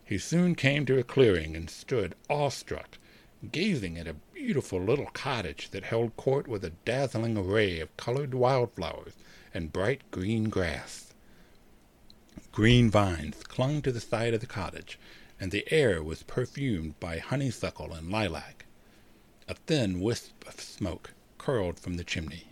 He 0.05 0.19
soon 0.19 0.53
came 0.53 0.85
to 0.85 0.99
a 0.99 1.03
clearing 1.03 1.55
and 1.55 1.69
stood 1.69 2.13
awestruck, 2.29 2.99
gazing 3.51 3.97
at 3.97 4.07
a 4.07 4.15
beautiful 4.35 4.79
little 4.79 5.07
cottage 5.07 5.71
that 5.71 5.85
held 5.85 6.15
court 6.17 6.47
with 6.47 6.63
a 6.63 6.73
dazzling 6.85 7.35
array 7.35 7.79
of 7.79 7.97
colored 7.97 8.35
wildflowers 8.35 9.13
and 9.55 9.73
bright 9.73 10.01
green 10.11 10.49
grass. 10.49 11.13
Green 12.51 12.91
vines 12.91 13.41
clung 13.43 13.81
to 13.81 13.91
the 13.91 13.99
side 13.99 14.35
of 14.35 14.41
the 14.41 14.45
cottage, 14.45 14.99
and 15.39 15.51
the 15.51 15.65
air 15.71 16.03
was 16.03 16.21
perfumed 16.21 16.99
by 16.99 17.17
honeysuckle 17.17 17.91
and 17.91 18.11
lilac. 18.11 18.65
A 19.47 19.55
thin 19.55 19.99
wisp 19.99 20.47
of 20.47 20.59
smoke 20.61 21.13
curled 21.39 21.79
from 21.79 21.95
the 21.95 22.03
chimney. 22.03 22.49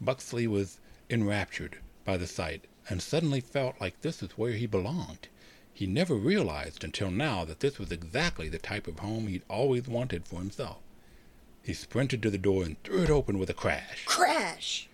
Buxley 0.00 0.48
was 0.48 0.80
enraptured 1.08 1.78
by 2.04 2.16
the 2.16 2.26
sight 2.26 2.66
and 2.88 3.02
suddenly 3.02 3.40
felt 3.40 3.80
like 3.80 4.00
this 4.00 4.20
was 4.20 4.32
where 4.32 4.52
he 4.52 4.66
belonged. 4.66 5.28
He 5.72 5.86
never 5.86 6.14
realized 6.14 6.84
until 6.84 7.10
now 7.10 7.44
that 7.44 7.60
this 7.60 7.78
was 7.78 7.90
exactly 7.90 8.48
the 8.48 8.58
type 8.58 8.86
of 8.86 8.98
home 8.98 9.26
he'd 9.26 9.42
always 9.48 9.88
wanted 9.88 10.26
for 10.26 10.38
himself. 10.38 10.78
He 11.62 11.74
sprinted 11.74 12.22
to 12.22 12.30
the 12.30 12.38
door 12.38 12.64
and 12.64 12.82
threw 12.82 13.04
it 13.04 13.10
open 13.10 13.38
with 13.38 13.48
a 13.48 13.54
crash. 13.54 14.04
Crash! 14.04 14.88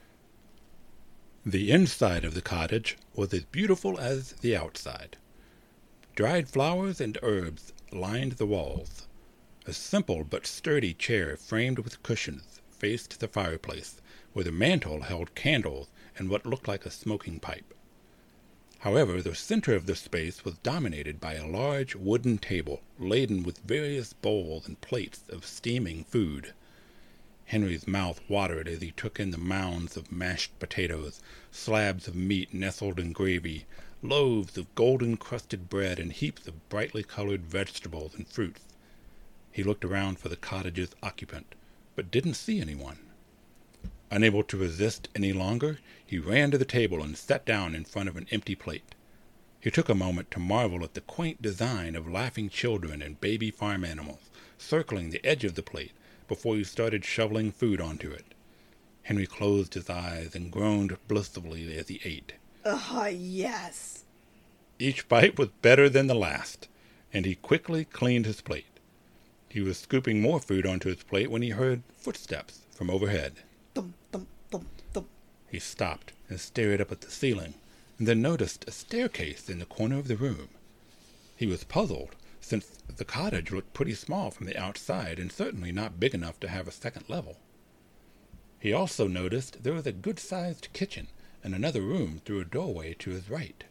The 1.46 1.70
inside 1.70 2.24
of 2.24 2.34
the 2.34 2.42
cottage 2.42 2.98
was 3.14 3.32
as 3.32 3.44
beautiful 3.44 3.98
as 3.98 4.32
the 4.32 4.54
outside. 4.54 5.16
Dried 6.14 6.48
flowers 6.48 7.00
and 7.00 7.16
herbs 7.22 7.72
lined 7.90 8.32
the 8.32 8.46
walls. 8.46 9.06
A 9.66 9.72
simple 9.72 10.24
but 10.24 10.46
sturdy 10.46 10.92
chair 10.94 11.36
framed 11.36 11.78
with 11.78 12.02
cushions 12.02 12.60
faced 12.70 13.18
the 13.20 13.28
fireplace, 13.28 14.00
where 14.32 14.44
the 14.44 14.52
mantel 14.52 15.02
held 15.02 15.34
candles 15.34 15.88
and 16.16 16.28
what 16.28 16.46
looked 16.46 16.68
like 16.68 16.84
a 16.84 16.90
smoking 16.90 17.40
pipe. 17.40 17.74
However, 18.82 19.20
the 19.20 19.34
center 19.34 19.74
of 19.74 19.86
the 19.86 19.96
space 19.96 20.44
was 20.44 20.58
dominated 20.58 21.20
by 21.20 21.34
a 21.34 21.46
large 21.46 21.96
wooden 21.96 22.38
table 22.38 22.80
laden 22.96 23.42
with 23.42 23.58
various 23.58 24.12
bowls 24.12 24.68
and 24.68 24.80
plates 24.80 25.22
of 25.28 25.44
steaming 25.44 26.04
food. 26.04 26.52
Henry's 27.46 27.88
mouth 27.88 28.20
watered 28.28 28.68
as 28.68 28.80
he 28.80 28.92
took 28.92 29.18
in 29.18 29.32
the 29.32 29.36
mounds 29.36 29.96
of 29.96 30.12
mashed 30.12 30.56
potatoes, 30.60 31.20
slabs 31.50 32.06
of 32.06 32.14
meat 32.14 32.54
nestled 32.54 33.00
in 33.00 33.12
gravy, 33.12 33.66
loaves 34.00 34.56
of 34.56 34.72
golden 34.76 35.16
crusted 35.16 35.68
bread, 35.68 35.98
and 35.98 36.12
heaps 36.12 36.46
of 36.46 36.68
brightly 36.68 37.02
colored 37.02 37.44
vegetables 37.46 38.14
and 38.14 38.28
fruits. 38.28 38.62
He 39.50 39.64
looked 39.64 39.84
around 39.84 40.20
for 40.20 40.28
the 40.28 40.36
cottage's 40.36 40.94
occupant, 41.02 41.56
but 41.96 42.12
didn't 42.12 42.34
see 42.34 42.60
anyone. 42.60 43.07
Unable 44.10 44.42
to 44.44 44.56
resist 44.56 45.08
any 45.14 45.32
longer, 45.32 45.78
he 46.04 46.18
ran 46.18 46.50
to 46.50 46.58
the 46.58 46.64
table 46.64 47.02
and 47.02 47.16
sat 47.16 47.44
down 47.44 47.74
in 47.74 47.84
front 47.84 48.08
of 48.08 48.16
an 48.16 48.26
empty 48.30 48.54
plate. 48.54 48.94
He 49.60 49.70
took 49.70 49.88
a 49.88 49.94
moment 49.94 50.30
to 50.30 50.38
marvel 50.38 50.82
at 50.84 50.94
the 50.94 51.00
quaint 51.00 51.42
design 51.42 51.94
of 51.96 52.10
laughing 52.10 52.48
children 52.48 53.02
and 53.02 53.20
baby 53.20 53.50
farm 53.50 53.84
animals 53.84 54.30
circling 54.56 55.10
the 55.10 55.24
edge 55.24 55.44
of 55.44 55.54
the 55.54 55.62
plate 55.62 55.92
before 56.26 56.56
he 56.56 56.64
started 56.64 57.04
shoveling 57.04 57.52
food 57.52 57.80
onto 57.80 58.10
it. 58.10 58.34
Henry 59.02 59.26
closed 59.26 59.74
his 59.74 59.88
eyes 59.88 60.34
and 60.34 60.52
groaned 60.52 60.96
blissfully 61.08 61.76
as 61.76 61.88
he 61.88 62.00
ate. 62.04 62.34
Ah, 62.64 63.06
yes. 63.06 64.04
Each 64.78 65.08
bite 65.08 65.38
was 65.38 65.48
better 65.62 65.88
than 65.88 66.06
the 66.06 66.14
last, 66.14 66.68
and 67.12 67.24
he 67.24 67.34
quickly 67.34 67.84
cleaned 67.84 68.26
his 68.26 68.40
plate. 68.40 68.66
He 69.48 69.60
was 69.60 69.78
scooping 69.78 70.20
more 70.20 70.40
food 70.40 70.66
onto 70.66 70.90
his 70.90 71.02
plate 71.02 71.30
when 71.30 71.42
he 71.42 71.50
heard 71.50 71.82
footsteps 71.96 72.66
from 72.70 72.90
overhead. 72.90 73.36
Thump, 73.74 73.94
thump, 74.12 74.28
thump, 74.50 74.68
thump. 74.92 75.08
He 75.50 75.58
stopped 75.58 76.12
and 76.28 76.38
stared 76.38 76.78
up 76.78 76.92
at 76.92 77.00
the 77.00 77.10
ceiling, 77.10 77.54
and 77.98 78.06
then 78.06 78.20
noticed 78.20 78.66
a 78.68 78.70
staircase 78.70 79.48
in 79.48 79.58
the 79.58 79.64
corner 79.64 79.98
of 79.98 80.06
the 80.06 80.16
room. 80.16 80.50
He 81.34 81.46
was 81.46 81.64
puzzled, 81.64 82.14
since 82.38 82.66
the 82.94 83.04
cottage 83.06 83.50
looked 83.50 83.72
pretty 83.72 83.94
small 83.94 84.30
from 84.30 84.46
the 84.46 84.58
outside 84.58 85.18
and 85.18 85.32
certainly 85.32 85.72
not 85.72 85.98
big 85.98 86.14
enough 86.14 86.38
to 86.40 86.48
have 86.48 86.68
a 86.68 86.70
second 86.70 87.08
level. 87.08 87.38
He 88.60 88.74
also 88.74 89.08
noticed 89.08 89.62
there 89.62 89.72
was 89.72 89.86
a 89.86 89.92
good-sized 89.92 90.68
kitchen 90.74 91.08
and 91.42 91.54
another 91.54 91.80
room 91.80 92.20
through 92.24 92.40
a 92.40 92.44
doorway 92.44 92.92
to 92.98 93.10
his 93.10 93.30
right. 93.30 93.64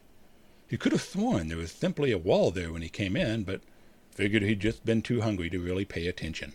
He 0.66 0.76
could 0.76 0.90
have 0.92 1.02
sworn 1.02 1.46
there 1.46 1.58
was 1.58 1.70
simply 1.70 2.10
a 2.10 2.18
wall 2.18 2.50
there 2.50 2.72
when 2.72 2.82
he 2.82 2.88
came 2.88 3.16
in, 3.16 3.44
but 3.44 3.60
figured 4.10 4.42
he'd 4.42 4.60
just 4.60 4.84
been 4.84 5.02
too 5.02 5.20
hungry 5.20 5.48
to 5.50 5.60
really 5.60 5.84
pay 5.84 6.08
attention. 6.08 6.54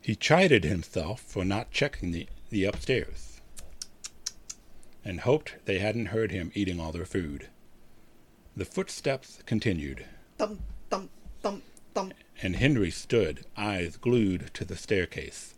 He 0.00 0.16
chided 0.16 0.64
himself 0.64 1.20
for 1.20 1.44
not 1.44 1.70
checking 1.70 2.10
the, 2.10 2.26
the 2.50 2.64
upstairs 2.64 3.37
and 5.04 5.20
hoped 5.20 5.54
they 5.64 5.78
hadn't 5.78 6.06
heard 6.06 6.30
him 6.30 6.52
eating 6.54 6.80
all 6.80 6.92
their 6.92 7.04
food. 7.04 7.48
The 8.56 8.64
footsteps 8.64 9.42
continued, 9.46 10.04
Thump, 10.36 10.60
thump, 10.90 11.10
thump, 11.42 11.62
thump. 11.94 12.14
and 12.42 12.56
Henry 12.56 12.90
stood, 12.90 13.44
eyes 13.56 13.96
glued 13.96 14.50
to 14.54 14.64
the 14.64 14.76
staircase. 14.76 15.54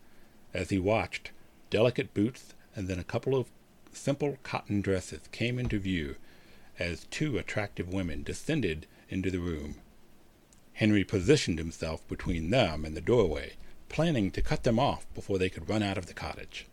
As 0.52 0.70
he 0.70 0.78
watched, 0.78 1.30
delicate 1.70 2.12
boots 2.14 2.54
and 2.74 2.88
then 2.88 2.98
a 2.98 3.04
couple 3.04 3.34
of 3.34 3.50
simple 3.92 4.38
cotton 4.42 4.80
dresses 4.80 5.20
came 5.32 5.58
into 5.58 5.78
view 5.78 6.16
as 6.78 7.06
two 7.10 7.38
attractive 7.38 7.92
women 7.92 8.22
descended 8.22 8.86
into 9.08 9.30
the 9.30 9.38
room. 9.40 9.76
Henry 10.74 11.04
positioned 11.04 11.58
himself 11.58 12.06
between 12.08 12.50
them 12.50 12.84
and 12.84 12.96
the 12.96 13.00
doorway, 13.02 13.54
planning 13.88 14.30
to 14.30 14.40
cut 14.40 14.62
them 14.62 14.78
off 14.78 15.06
before 15.14 15.38
they 15.38 15.50
could 15.50 15.68
run 15.68 15.82
out 15.82 15.98
of 15.98 16.06
the 16.06 16.14
cottage. 16.14 16.66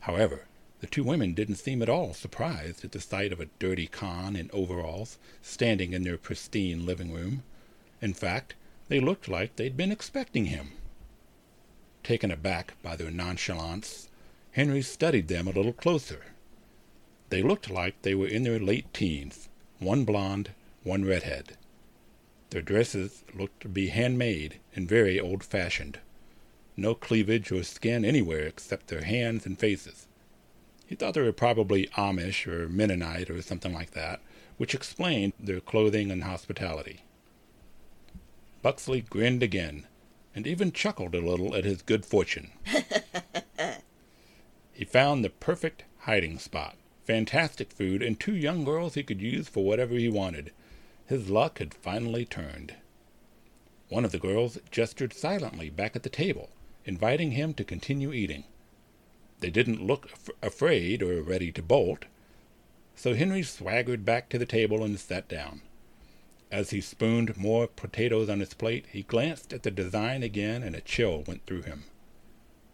However, 0.00 0.46
the 0.82 0.88
two 0.88 1.04
women 1.04 1.32
didn't 1.32 1.54
seem 1.54 1.80
at 1.80 1.88
all 1.88 2.12
surprised 2.12 2.84
at 2.84 2.90
the 2.90 3.00
sight 3.00 3.32
of 3.32 3.38
a 3.38 3.46
dirty 3.60 3.86
con 3.86 4.34
in 4.34 4.50
overalls 4.52 5.16
standing 5.40 5.92
in 5.92 6.02
their 6.02 6.18
pristine 6.18 6.84
living 6.84 7.12
room. 7.12 7.44
In 8.00 8.12
fact, 8.12 8.56
they 8.88 8.98
looked 8.98 9.28
like 9.28 9.54
they'd 9.54 9.76
been 9.76 9.92
expecting 9.92 10.46
him. 10.46 10.72
Taken 12.02 12.32
aback 12.32 12.74
by 12.82 12.96
their 12.96 13.12
nonchalance, 13.12 14.08
Henry 14.50 14.82
studied 14.82 15.28
them 15.28 15.46
a 15.46 15.52
little 15.52 15.72
closer. 15.72 16.24
They 17.28 17.44
looked 17.44 17.70
like 17.70 18.02
they 18.02 18.16
were 18.16 18.26
in 18.26 18.42
their 18.42 18.58
late 18.58 18.92
teens, 18.92 19.48
one 19.78 20.04
blonde, 20.04 20.50
one 20.82 21.04
redhead. 21.04 21.56
Their 22.50 22.60
dresses 22.60 23.22
looked 23.32 23.60
to 23.60 23.68
be 23.68 23.86
handmade 23.86 24.58
and 24.74 24.88
very 24.88 25.20
old-fashioned. 25.20 26.00
No 26.76 26.96
cleavage 26.96 27.52
or 27.52 27.62
skin 27.62 28.04
anywhere 28.04 28.48
except 28.48 28.88
their 28.88 29.04
hands 29.04 29.46
and 29.46 29.56
faces. 29.56 30.08
He 30.92 30.96
thought 30.96 31.14
they 31.14 31.22
were 31.22 31.32
probably 31.32 31.86
Amish 31.96 32.46
or 32.46 32.68
Mennonite 32.68 33.30
or 33.30 33.40
something 33.40 33.72
like 33.72 33.92
that, 33.92 34.20
which 34.58 34.74
explained 34.74 35.32
their 35.40 35.58
clothing 35.58 36.10
and 36.10 36.22
hospitality. 36.22 37.00
Buxley 38.60 39.00
grinned 39.00 39.42
again, 39.42 39.86
and 40.34 40.46
even 40.46 40.70
chuckled 40.70 41.14
a 41.14 41.22
little 41.22 41.56
at 41.56 41.64
his 41.64 41.80
good 41.80 42.04
fortune. 42.04 42.50
he 44.74 44.84
found 44.84 45.24
the 45.24 45.30
perfect 45.30 45.84
hiding 46.00 46.38
spot, 46.38 46.76
fantastic 47.06 47.72
food, 47.72 48.02
and 48.02 48.20
two 48.20 48.36
young 48.36 48.62
girls 48.62 48.92
he 48.92 49.02
could 49.02 49.22
use 49.22 49.48
for 49.48 49.64
whatever 49.64 49.94
he 49.94 50.10
wanted. 50.10 50.52
His 51.06 51.30
luck 51.30 51.58
had 51.58 51.72
finally 51.72 52.26
turned. 52.26 52.74
One 53.88 54.04
of 54.04 54.12
the 54.12 54.18
girls 54.18 54.58
gestured 54.70 55.14
silently 55.14 55.70
back 55.70 55.96
at 55.96 56.02
the 56.02 56.10
table, 56.10 56.50
inviting 56.84 57.30
him 57.30 57.54
to 57.54 57.64
continue 57.64 58.12
eating. 58.12 58.44
They 59.42 59.50
didn't 59.50 59.84
look 59.84 60.06
af- 60.12 60.30
afraid 60.40 61.02
or 61.02 61.20
ready 61.20 61.50
to 61.50 61.62
bolt, 61.62 62.04
so 62.94 63.14
Henry 63.14 63.42
swaggered 63.42 64.04
back 64.04 64.28
to 64.28 64.38
the 64.38 64.46
table 64.46 64.84
and 64.84 64.98
sat 65.00 65.26
down. 65.26 65.62
As 66.52 66.70
he 66.70 66.80
spooned 66.80 67.36
more 67.36 67.66
potatoes 67.66 68.28
on 68.28 68.38
his 68.38 68.54
plate, 68.54 68.86
he 68.92 69.02
glanced 69.02 69.52
at 69.52 69.64
the 69.64 69.72
design 69.72 70.22
again 70.22 70.62
and 70.62 70.76
a 70.76 70.80
chill 70.80 71.24
went 71.26 71.44
through 71.44 71.62
him. 71.62 71.82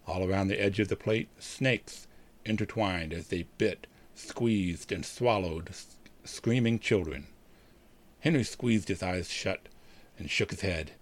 All 0.07 0.23
around 0.29 0.49
the 0.49 0.61
edge 0.61 0.79
of 0.79 0.89
the 0.89 0.97
plate, 0.97 1.29
snakes 1.39 2.07
intertwined 2.45 3.15
as 3.15 3.29
they 3.29 3.47
bit, 3.57 3.87
squeezed, 4.15 4.93
and 4.93 5.07
swallowed 5.07 5.71
s- 5.71 5.97
screaming 6.25 6.79
children. 6.79 7.29
Henry 8.21 8.45
squeezed 8.45 8.89
his 8.89 9.03
eyes 9.03 9.31
shut 9.31 9.71
and 10.19 10.29
shook 10.31 10.51
his 10.51 10.61
head, 10.61 10.93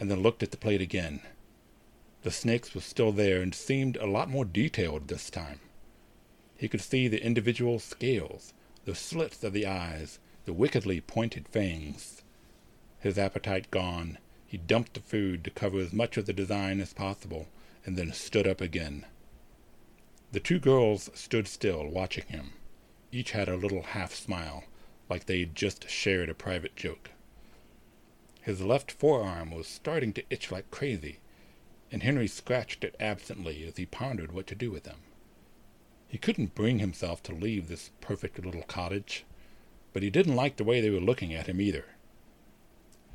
and 0.00 0.10
then 0.10 0.22
looked 0.22 0.42
at 0.42 0.50
the 0.50 0.56
plate 0.56 0.80
again. 0.80 1.20
The 2.24 2.30
snakes 2.30 2.74
were 2.74 2.80
still 2.80 3.12
there 3.12 3.42
and 3.42 3.54
seemed 3.54 3.98
a 3.98 4.06
lot 4.06 4.30
more 4.30 4.46
detailed 4.46 5.08
this 5.08 5.28
time. 5.28 5.60
He 6.56 6.68
could 6.68 6.80
see 6.80 7.06
the 7.06 7.22
individual 7.22 7.78
scales, 7.78 8.54
the 8.86 8.94
slits 8.94 9.44
of 9.44 9.52
the 9.52 9.66
eyes, 9.66 10.18
the 10.46 10.54
wickedly 10.54 11.02
pointed 11.02 11.46
fangs. 11.46 12.22
His 12.98 13.18
appetite 13.18 13.70
gone, 13.70 14.16
he 14.46 14.56
dumped 14.56 14.94
the 14.94 15.00
food 15.00 15.44
to 15.44 15.50
cover 15.50 15.78
as 15.80 15.92
much 15.92 16.16
of 16.16 16.24
the 16.24 16.32
design 16.32 16.80
as 16.80 16.94
possible, 16.94 17.46
and 17.84 17.94
then 17.98 18.10
stood 18.14 18.46
up 18.46 18.62
again. 18.62 19.04
The 20.32 20.40
two 20.40 20.58
girls 20.58 21.10
stood 21.12 21.46
still, 21.46 21.86
watching 21.86 22.24
him. 22.28 22.54
Each 23.12 23.32
had 23.32 23.50
a 23.50 23.56
little 23.56 23.82
half 23.82 24.14
smile, 24.14 24.64
like 25.10 25.26
they'd 25.26 25.54
just 25.54 25.90
shared 25.90 26.30
a 26.30 26.34
private 26.34 26.74
joke. 26.74 27.10
His 28.40 28.62
left 28.62 28.90
forearm 28.90 29.50
was 29.50 29.66
starting 29.66 30.14
to 30.14 30.24
itch 30.30 30.50
like 30.50 30.70
crazy, 30.70 31.18
and 31.94 32.02
Henry 32.02 32.26
scratched 32.26 32.82
it 32.82 32.96
absently 32.98 33.64
as 33.64 33.76
he 33.76 33.86
pondered 33.86 34.32
what 34.32 34.48
to 34.48 34.54
do 34.56 34.68
with 34.68 34.82
them. 34.82 34.96
He 36.08 36.18
couldn't 36.18 36.56
bring 36.56 36.80
himself 36.80 37.22
to 37.22 37.32
leave 37.32 37.68
this 37.68 37.92
perfect 38.00 38.44
little 38.44 38.64
cottage, 38.64 39.24
but 39.92 40.02
he 40.02 40.10
didn't 40.10 40.34
like 40.34 40.56
the 40.56 40.64
way 40.64 40.80
they 40.80 40.90
were 40.90 40.98
looking 40.98 41.32
at 41.32 41.46
him 41.46 41.60
either. 41.60 41.84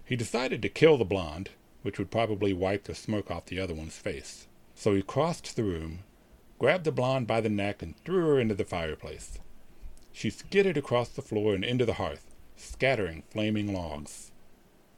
He 0.06 0.16
decided 0.16 0.62
to 0.62 0.70
kill 0.70 0.98
the 0.98 1.04
blonde, 1.04 1.50
which 1.82 2.00
would 2.00 2.10
probably 2.10 2.54
wipe 2.54 2.86
the 2.86 2.96
smirk 2.96 3.30
off 3.30 3.48
the 3.48 3.60
other 3.60 3.74
one's 3.74 3.98
face. 3.98 4.48
So 4.76 4.96
he 4.96 5.02
crossed 5.02 5.58
the 5.58 5.66
room, 5.66 6.00
grabbed 6.58 6.86
the 6.86 6.94
blonde 6.94 7.28
by 7.28 7.42
the 7.42 7.50
neck, 7.50 7.82
and 7.82 7.98
threw 7.98 8.28
her 8.28 8.40
into 8.40 8.56
the 8.56 8.64
fireplace. 8.64 9.40
She 10.14 10.30
skidded 10.30 10.78
across 10.78 11.10
the 11.10 11.22
floor 11.22 11.54
and 11.54 11.66
into 11.66 11.86
the 11.86 11.96
hearth, 11.96 12.34
scattering 12.56 13.24
flaming 13.30 13.74
logs. 13.74 14.32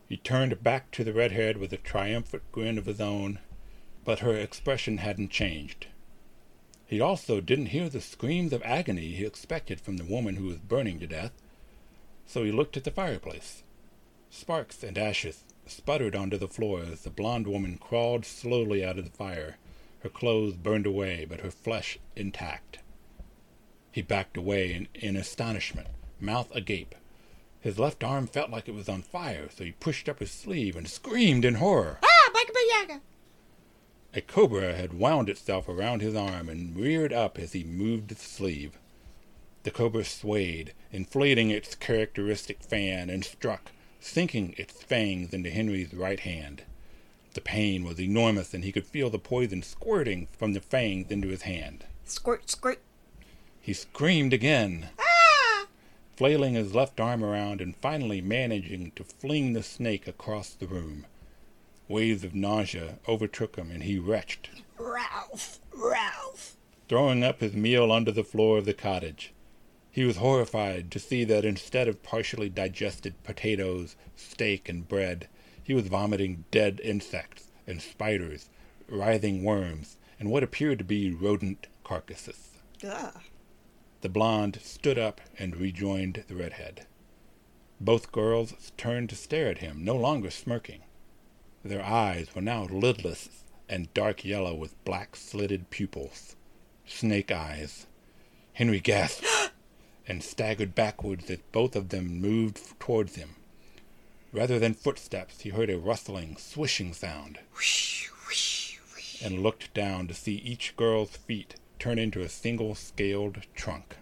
He 0.07 0.17
turned 0.17 0.61
back 0.61 0.91
to 0.91 1.03
the 1.03 1.13
redhead 1.13 1.57
with 1.57 1.73
a 1.73 1.77
triumphant 1.77 2.43
grin 2.51 2.77
of 2.77 2.85
his 2.85 3.01
own, 3.01 3.39
but 4.03 4.19
her 4.19 4.35
expression 4.35 4.97
hadn't 4.97 5.29
changed. 5.31 5.87
He 6.85 6.99
also 6.99 7.39
didn't 7.39 7.67
hear 7.67 7.87
the 7.87 8.01
screams 8.01 8.51
of 8.51 8.61
agony 8.63 9.11
he 9.13 9.25
expected 9.25 9.79
from 9.79 9.97
the 9.97 10.03
woman 10.03 10.35
who 10.35 10.47
was 10.47 10.57
burning 10.57 10.99
to 10.99 11.07
death, 11.07 11.31
so 12.25 12.43
he 12.43 12.51
looked 12.51 12.75
at 12.77 12.83
the 12.83 12.91
fireplace. 12.91 13.63
Sparks 14.29 14.83
and 14.83 14.97
ashes 14.97 15.43
sputtered 15.65 16.15
onto 16.15 16.37
the 16.37 16.47
floor 16.47 16.81
as 16.81 17.01
the 17.01 17.09
blonde 17.09 17.47
woman 17.47 17.77
crawled 17.77 18.25
slowly 18.25 18.83
out 18.83 18.97
of 18.97 19.05
the 19.05 19.17
fire, 19.17 19.57
her 19.99 20.09
clothes 20.09 20.55
burned 20.55 20.85
away 20.85 21.25
but 21.25 21.41
her 21.41 21.51
flesh 21.51 21.97
intact. 22.15 22.79
He 23.91 24.01
backed 24.01 24.37
away 24.37 24.73
in, 24.73 24.87
in 24.93 25.15
astonishment, 25.15 25.87
mouth 26.19 26.53
agape. 26.55 26.95
His 27.59 27.77
left 27.77 28.03
arm 28.03 28.27
felt 28.27 28.49
like 28.49 28.67
it 28.67 28.73
was 28.73 28.89
on 28.89 29.01
fire, 29.01 29.47
so 29.55 29.63
he 29.63 29.71
pushed 29.73 30.09
up 30.09 30.19
his 30.19 30.31
sleeve 30.31 30.75
and 30.75 30.89
screamed 30.89 31.45
in 31.45 31.55
horror. 31.55 31.99
Ah, 32.03 32.31
Baka 32.33 32.51
Yaga. 32.73 33.01
A 34.13 34.19
cobra 34.19 34.75
had 34.75 34.93
wound 34.93 35.29
itself 35.29 35.69
around 35.69 36.01
his 36.01 36.15
arm 36.15 36.49
and 36.49 36.75
reared 36.75 37.13
up 37.13 37.39
as 37.39 37.53
he 37.53 37.63
moved 37.63 38.09
the 38.09 38.15
sleeve. 38.15 38.77
The 39.63 39.71
cobra 39.71 40.03
swayed, 40.03 40.73
inflating 40.91 41.49
its 41.49 41.75
characteristic 41.75 42.61
fan, 42.61 43.09
and 43.09 43.23
struck, 43.23 43.71
sinking 44.01 44.53
its 44.57 44.83
fangs 44.83 45.33
into 45.33 45.49
Henry's 45.49 45.93
right 45.93 46.19
hand. 46.19 46.63
The 47.35 47.41
pain 47.41 47.85
was 47.85 48.01
enormous, 48.01 48.53
and 48.53 48.65
he 48.65 48.73
could 48.73 48.85
feel 48.85 49.09
the 49.09 49.17
poison 49.17 49.63
squirting 49.63 50.27
from 50.37 50.51
the 50.51 50.59
fangs 50.59 51.09
into 51.09 51.29
his 51.29 51.43
hand. 51.43 51.85
Squirt, 52.03 52.49
squirt. 52.49 52.81
He 53.61 53.73
screamed 53.73 54.33
again, 54.33 54.89
Ah! 54.99 55.67
flailing 56.17 56.55
his 56.55 56.75
left 56.75 56.99
arm 56.99 57.23
around 57.23 57.61
and 57.61 57.77
finally 57.77 58.19
managing 58.19 58.91
to 58.97 59.05
fling 59.05 59.53
the 59.53 59.63
snake 59.63 60.05
across 60.05 60.49
the 60.49 60.67
room. 60.67 61.05
Waves 61.91 62.23
of 62.23 62.33
nausea 62.33 62.99
overtook 63.05 63.57
him, 63.57 63.69
and 63.69 63.83
he 63.83 63.99
retched, 63.99 64.49
Ralph, 64.77 65.59
Ralph. 65.73 66.55
throwing 66.87 67.21
up 67.21 67.41
his 67.41 67.53
meal 67.53 67.91
under 67.91 68.11
the 68.11 68.23
floor 68.23 68.57
of 68.57 68.65
the 68.65 68.73
cottage. 68.73 69.33
He 69.91 70.05
was 70.05 70.15
horrified 70.15 70.89
to 70.91 70.99
see 70.99 71.25
that 71.25 71.43
instead 71.43 71.89
of 71.89 72.01
partially 72.01 72.47
digested 72.47 73.21
potatoes, 73.23 73.97
steak, 74.15 74.69
and 74.69 74.87
bread, 74.87 75.27
he 75.61 75.73
was 75.73 75.87
vomiting 75.87 76.45
dead 76.49 76.79
insects 76.81 77.51
and 77.67 77.81
spiders, 77.81 78.49
writhing 78.87 79.43
worms, 79.43 79.97
and 80.17 80.31
what 80.31 80.43
appeared 80.43 80.77
to 80.77 80.85
be 80.85 81.11
rodent 81.11 81.67
carcasses. 81.83 82.51
Ugh. 82.87 83.21
The 83.99 84.09
blonde 84.09 84.59
stood 84.63 84.97
up 84.97 85.19
and 85.37 85.57
rejoined 85.57 86.23
the 86.29 86.35
redhead. 86.35 86.87
Both 87.81 88.13
girls 88.13 88.71
turned 88.77 89.09
to 89.09 89.15
stare 89.17 89.49
at 89.49 89.57
him, 89.57 89.83
no 89.83 89.97
longer 89.97 90.31
smirking. 90.31 90.83
Their 91.63 91.83
eyes 91.83 92.33
were 92.33 92.41
now 92.41 92.65
lidless 92.65 93.43
and 93.69 93.93
dark 93.93 94.25
yellow 94.25 94.53
with 94.53 94.83
black 94.83 95.15
slitted 95.15 95.69
pupils. 95.69 96.35
Snake 96.85 97.31
eyes. 97.31 97.87
Henry 98.53 98.79
gasped 98.79 99.25
and 100.07 100.23
staggered 100.23 100.75
backwards 100.75 101.29
as 101.29 101.39
both 101.51 101.75
of 101.75 101.89
them 101.89 102.19
moved 102.19 102.79
towards 102.79 103.15
him. 103.15 103.35
Rather 104.33 104.59
than 104.59 104.73
footsteps, 104.73 105.41
he 105.41 105.49
heard 105.49 105.69
a 105.69 105.77
rustling, 105.77 106.37
swishing 106.37 106.93
sound, 106.93 107.39
and 109.23 109.43
looked 109.43 109.73
down 109.73 110.07
to 110.07 110.13
see 110.13 110.35
each 110.35 110.75
girl's 110.75 111.17
feet 111.17 111.55
turn 111.79 111.99
into 111.99 112.21
a 112.21 112.29
single 112.29 112.75
scaled 112.75 113.41
trunk. 113.55 113.95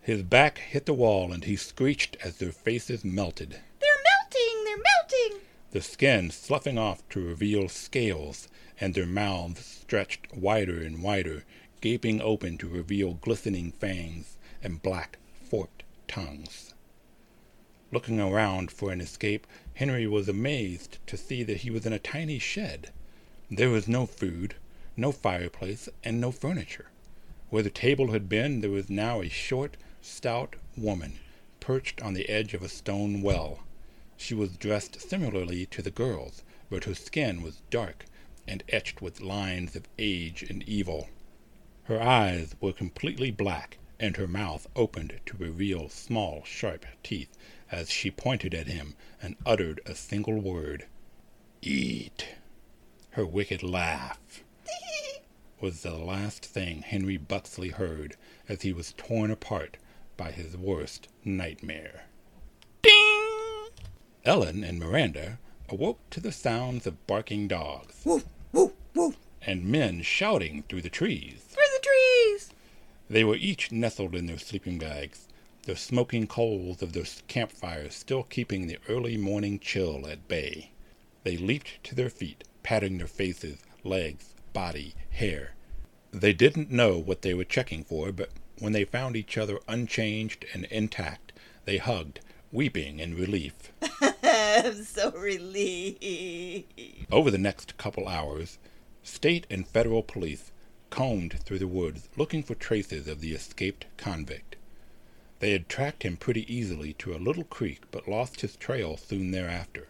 His 0.00 0.22
back 0.22 0.58
hit 0.58 0.86
the 0.86 0.94
wall, 0.94 1.32
and 1.32 1.44
he 1.44 1.56
screeched 1.56 2.16
as 2.22 2.36
their 2.36 2.52
faces 2.52 3.04
melted, 3.04 3.60
They're 3.80 4.02
melting, 4.04 4.64
they're 4.64 4.76
melting. 4.76 5.46
The 5.72 5.80
skin 5.80 6.30
sloughing 6.30 6.78
off 6.78 7.06
to 7.08 7.26
reveal 7.26 7.68
scales, 7.68 8.48
and 8.80 8.94
their 8.94 9.06
mouths 9.06 9.64
stretched 9.64 10.34
wider 10.34 10.82
and 10.82 11.02
wider, 11.02 11.44
gaping 11.80 12.20
open 12.20 12.58
to 12.58 12.68
reveal 12.68 13.14
glistening 13.14 13.72
fangs 13.72 14.36
and 14.62 14.82
black, 14.82 15.18
forked 15.44 15.82
tongues. 16.06 16.74
Looking 17.90 18.20
around 18.20 18.70
for 18.70 18.92
an 18.92 19.00
escape, 19.00 19.46
Henry 19.74 20.06
was 20.06 20.28
amazed 20.28 20.98
to 21.06 21.16
see 21.16 21.42
that 21.42 21.58
he 21.58 21.70
was 21.70 21.84
in 21.84 21.92
a 21.92 21.98
tiny 21.98 22.38
shed. 22.38 22.90
There 23.50 23.70
was 23.70 23.88
no 23.88 24.06
food, 24.06 24.54
no 24.96 25.10
fireplace, 25.10 25.88
and 26.04 26.20
no 26.20 26.32
furniture. 26.32 26.86
Where 27.50 27.62
the 27.62 27.70
table 27.70 28.12
had 28.12 28.28
been, 28.28 28.60
there 28.60 28.70
was 28.70 28.88
now 28.88 29.20
a 29.20 29.28
short, 29.28 29.76
stout 30.00 30.56
woman 30.76 31.18
perched 31.60 32.02
on 32.02 32.14
the 32.14 32.28
edge 32.28 32.54
of 32.54 32.62
a 32.62 32.68
stone 32.68 33.22
well. 33.22 33.60
She 34.24 34.34
was 34.34 34.56
dressed 34.56 35.00
similarly 35.00 35.66
to 35.66 35.82
the 35.82 35.90
girls, 35.90 36.44
but 36.70 36.84
her 36.84 36.94
skin 36.94 37.42
was 37.42 37.62
dark 37.70 38.04
and 38.46 38.62
etched 38.68 39.02
with 39.02 39.20
lines 39.20 39.74
of 39.74 39.88
age 39.98 40.44
and 40.44 40.62
evil. 40.62 41.10
Her 41.84 42.00
eyes 42.00 42.54
were 42.60 42.72
completely 42.72 43.32
black, 43.32 43.78
and 43.98 44.16
her 44.16 44.28
mouth 44.28 44.68
opened 44.76 45.18
to 45.26 45.36
reveal 45.36 45.88
small, 45.88 46.44
sharp 46.44 46.86
teeth 47.02 47.36
as 47.68 47.90
she 47.90 48.12
pointed 48.12 48.54
at 48.54 48.68
him 48.68 48.94
and 49.20 49.34
uttered 49.44 49.80
a 49.86 49.96
single 49.96 50.40
word 50.40 50.86
Eat. 51.60 52.28
Her 53.10 53.26
wicked 53.26 53.64
laugh 53.64 54.44
was 55.60 55.82
the 55.82 55.96
last 55.96 56.46
thing 56.46 56.82
Henry 56.82 57.16
Buxley 57.16 57.70
heard 57.70 58.14
as 58.48 58.62
he 58.62 58.72
was 58.72 58.94
torn 58.96 59.32
apart 59.32 59.78
by 60.16 60.30
his 60.30 60.56
worst 60.56 61.08
nightmare. 61.24 62.04
Ellen 64.24 64.62
and 64.62 64.78
Miranda 64.78 65.38
awoke 65.68 65.98
to 66.10 66.20
the 66.20 66.32
sounds 66.32 66.86
of 66.86 67.06
barking 67.06 67.48
dogs 67.48 68.00
Woof, 68.04 68.24
woof, 68.52 68.72
woof. 68.94 69.16
and 69.44 69.64
men 69.64 70.02
shouting 70.02 70.62
through 70.68 70.82
the 70.82 70.88
trees. 70.88 71.40
Through 71.48 71.62
the 71.74 71.84
trees. 71.84 72.50
They 73.10 73.24
were 73.24 73.36
each 73.36 73.72
nestled 73.72 74.14
in 74.14 74.26
their 74.26 74.38
sleeping 74.38 74.78
bags, 74.78 75.26
the 75.64 75.76
smoking 75.76 76.26
coals 76.26 76.82
of 76.82 76.92
their 76.92 77.04
campfires 77.26 77.94
still 77.94 78.22
keeping 78.24 78.66
the 78.66 78.78
early 78.88 79.16
morning 79.16 79.58
chill 79.58 80.06
at 80.08 80.28
bay. 80.28 80.70
They 81.24 81.36
leaped 81.36 81.82
to 81.84 81.94
their 81.94 82.10
feet, 82.10 82.44
patting 82.62 82.98
their 82.98 83.06
faces, 83.08 83.58
legs, 83.84 84.34
body, 84.52 84.94
hair. 85.10 85.54
They 86.12 86.32
didn't 86.32 86.70
know 86.70 86.98
what 86.98 87.22
they 87.22 87.34
were 87.34 87.44
checking 87.44 87.82
for, 87.84 88.12
but 88.12 88.30
when 88.58 88.72
they 88.72 88.84
found 88.84 89.16
each 89.16 89.36
other 89.38 89.58
unchanged 89.66 90.44
and 90.54 90.64
intact, 90.66 91.32
they 91.64 91.78
hugged, 91.78 92.20
weeping 92.52 93.00
in 93.00 93.14
relief. 93.16 93.72
I'm 94.52 94.84
so 94.84 95.10
relieved. 95.12 96.66
Over 97.10 97.30
the 97.30 97.38
next 97.38 97.78
couple 97.78 98.06
hours, 98.06 98.58
state 99.02 99.46
and 99.48 99.66
federal 99.66 100.02
police 100.02 100.52
combed 100.90 101.40
through 101.44 101.58
the 101.58 101.66
woods 101.66 102.10
looking 102.18 102.42
for 102.42 102.54
traces 102.54 103.08
of 103.08 103.22
the 103.22 103.32
escaped 103.32 103.86
convict. 103.96 104.56
They 105.38 105.52
had 105.52 105.70
tracked 105.70 106.02
him 106.02 106.18
pretty 106.18 106.52
easily 106.54 106.92
to 106.94 107.14
a 107.14 107.18
little 107.18 107.44
creek, 107.44 107.80
but 107.90 108.06
lost 108.06 108.42
his 108.42 108.56
trail 108.56 108.98
soon 108.98 109.30
thereafter. 109.30 109.88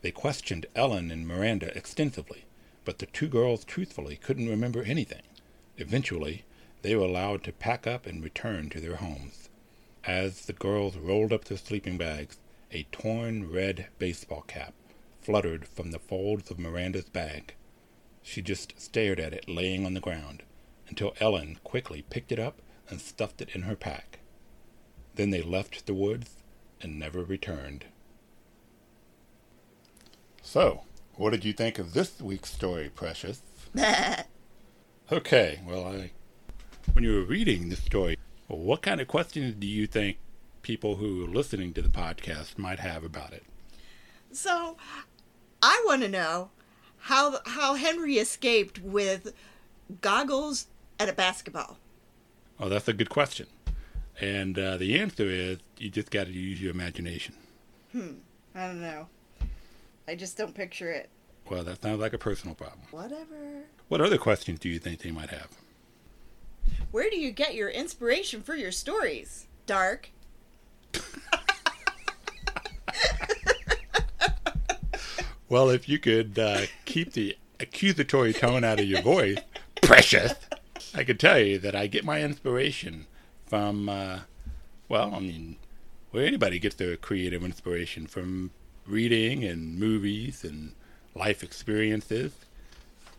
They 0.00 0.10
questioned 0.10 0.66
Ellen 0.74 1.10
and 1.10 1.28
Miranda 1.28 1.76
extensively, 1.76 2.44
but 2.84 2.98
the 2.98 3.06
two 3.06 3.28
girls 3.28 3.62
truthfully 3.62 4.16
couldn't 4.16 4.48
remember 4.48 4.82
anything. 4.82 5.22
Eventually, 5.76 6.44
they 6.80 6.96
were 6.96 7.04
allowed 7.04 7.44
to 7.44 7.52
pack 7.52 7.86
up 7.86 8.06
and 8.06 8.24
return 8.24 8.70
to 8.70 8.80
their 8.80 8.96
homes. 8.96 9.50
As 10.04 10.46
the 10.46 10.52
girls 10.54 10.96
rolled 10.96 11.32
up 11.32 11.44
their 11.44 11.58
sleeping 11.58 11.98
bags, 11.98 12.38
a 12.72 12.86
torn 12.90 13.50
red 13.50 13.88
baseball 13.98 14.42
cap 14.42 14.74
fluttered 15.20 15.66
from 15.66 15.90
the 15.90 15.98
folds 15.98 16.50
of 16.50 16.58
Miranda's 16.58 17.08
bag. 17.08 17.54
She 18.22 18.42
just 18.42 18.80
stared 18.80 19.20
at 19.20 19.32
it 19.32 19.48
laying 19.48 19.86
on 19.86 19.94
the 19.94 20.00
ground 20.00 20.42
until 20.88 21.14
Ellen 21.20 21.58
quickly 21.64 22.02
picked 22.02 22.32
it 22.32 22.38
up 22.38 22.60
and 22.88 23.00
stuffed 23.00 23.40
it 23.40 23.54
in 23.54 23.62
her 23.62 23.76
pack. 23.76 24.18
Then 25.14 25.30
they 25.30 25.42
left 25.42 25.86
the 25.86 25.94
woods 25.94 26.36
and 26.80 26.98
never 26.98 27.22
returned. 27.22 27.84
So, 30.42 30.82
what 31.14 31.30
did 31.30 31.44
you 31.44 31.52
think 31.52 31.78
of 31.78 31.92
this 31.92 32.20
week's 32.20 32.50
story, 32.50 32.90
Precious? 32.94 33.42
Okay, 35.10 35.60
well, 35.66 35.86
I, 35.88 36.10
when 36.94 37.04
you 37.04 37.12
were 37.12 37.24
reading 37.24 37.68
the 37.68 37.76
story, 37.76 38.16
what 38.46 38.80
kind 38.80 38.98
of 38.98 39.08
questions 39.08 39.54
do 39.56 39.66
you 39.66 39.86
think 39.86 40.16
people 40.62 40.96
who 40.96 41.24
are 41.24 41.28
listening 41.28 41.72
to 41.74 41.82
the 41.82 41.88
podcast 41.88 42.58
might 42.58 42.78
have 42.80 43.04
about 43.04 43.32
it? 43.32 43.44
so, 44.32 44.76
I 45.62 45.82
want 45.86 46.02
to 46.02 46.08
know 46.08 46.50
how 46.98 47.40
how 47.46 47.74
Henry 47.74 48.14
escaped 48.18 48.80
with 48.80 49.34
goggles 50.00 50.66
and 50.98 51.10
a 51.10 51.12
basketball. 51.12 51.78
Oh, 52.58 52.68
that's 52.68 52.88
a 52.88 52.92
good 52.92 53.10
question. 53.10 53.46
And 54.20 54.58
uh, 54.58 54.76
the 54.76 54.98
answer 54.98 55.24
is 55.24 55.58
you 55.78 55.90
just 55.90 56.10
got 56.10 56.26
to 56.26 56.32
use 56.32 56.60
your 56.60 56.70
imagination. 56.70 57.34
Hmm. 57.92 58.12
I 58.54 58.66
don't 58.68 58.80
know. 58.80 59.08
I 60.06 60.14
just 60.14 60.36
don't 60.36 60.54
picture 60.54 60.90
it. 60.90 61.08
Well, 61.48 61.64
that 61.64 61.82
sounds 61.82 62.00
like 62.00 62.12
a 62.12 62.18
personal 62.18 62.54
problem. 62.54 62.82
Whatever. 62.90 63.64
What 63.88 64.00
other 64.00 64.18
questions 64.18 64.58
do 64.60 64.68
you 64.68 64.78
think 64.78 65.00
they 65.00 65.10
might 65.10 65.30
have? 65.30 65.48
Where 66.90 67.10
do 67.10 67.18
you 67.18 67.30
get 67.30 67.54
your 67.54 67.68
inspiration 67.68 68.42
for 68.42 68.54
your 68.54 68.70
stories? 68.70 69.46
Dark. 69.66 70.10
Well, 75.52 75.68
if 75.68 75.86
you 75.86 75.98
could 75.98 76.38
uh, 76.38 76.62
keep 76.86 77.12
the 77.12 77.36
accusatory 77.60 78.32
tone 78.32 78.64
out 78.64 78.80
of 78.80 78.86
your 78.86 79.02
voice, 79.02 79.36
precious. 79.82 80.32
I 80.94 81.04
could 81.04 81.20
tell 81.20 81.38
you 81.38 81.58
that 81.58 81.76
I 81.76 81.88
get 81.88 82.06
my 82.06 82.22
inspiration 82.22 83.04
from, 83.44 83.86
uh, 83.86 84.20
well, 84.88 85.14
I 85.14 85.18
mean, 85.18 85.56
where 86.10 86.24
anybody 86.24 86.58
gets 86.58 86.76
their 86.76 86.96
creative 86.96 87.44
inspiration 87.44 88.06
from 88.06 88.52
reading 88.86 89.44
and 89.44 89.78
movies 89.78 90.42
and 90.42 90.72
life 91.14 91.42
experiences. 91.42 92.32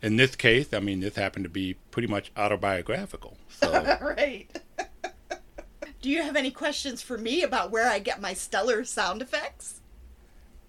In 0.02 0.16
this 0.16 0.36
case, 0.36 0.74
I 0.74 0.80
mean, 0.80 1.02
this 1.02 1.16
happened 1.16 1.46
to 1.46 1.50
be 1.50 1.76
pretty 1.92 2.08
much 2.08 2.32
autobiographical. 2.36 3.38
So, 3.50 3.70
right. 4.02 4.48
Do 6.02 6.10
you 6.10 6.24
have 6.24 6.36
any 6.36 6.50
questions 6.50 7.04
for 7.04 7.16
me 7.16 7.44
about 7.44 7.70
where 7.70 7.88
I 7.88 8.00
get 8.00 8.20
my 8.20 8.34
stellar 8.34 8.84
sound 8.86 9.22
effects? 9.22 9.82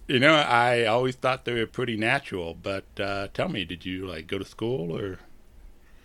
You 0.07 0.19
know, 0.19 0.35
I 0.35 0.85
always 0.85 1.17
thought 1.17 1.45
they 1.45 1.55
were 1.55 1.67
pretty 1.67 1.97
natural, 1.97 2.55
but 2.55 2.85
uh, 2.99 3.29
tell 3.33 3.49
me, 3.49 3.65
did 3.65 3.85
you 3.85 4.07
like 4.07 4.27
go 4.27 4.39
to 4.39 4.45
school 4.45 4.97
or 4.97 5.19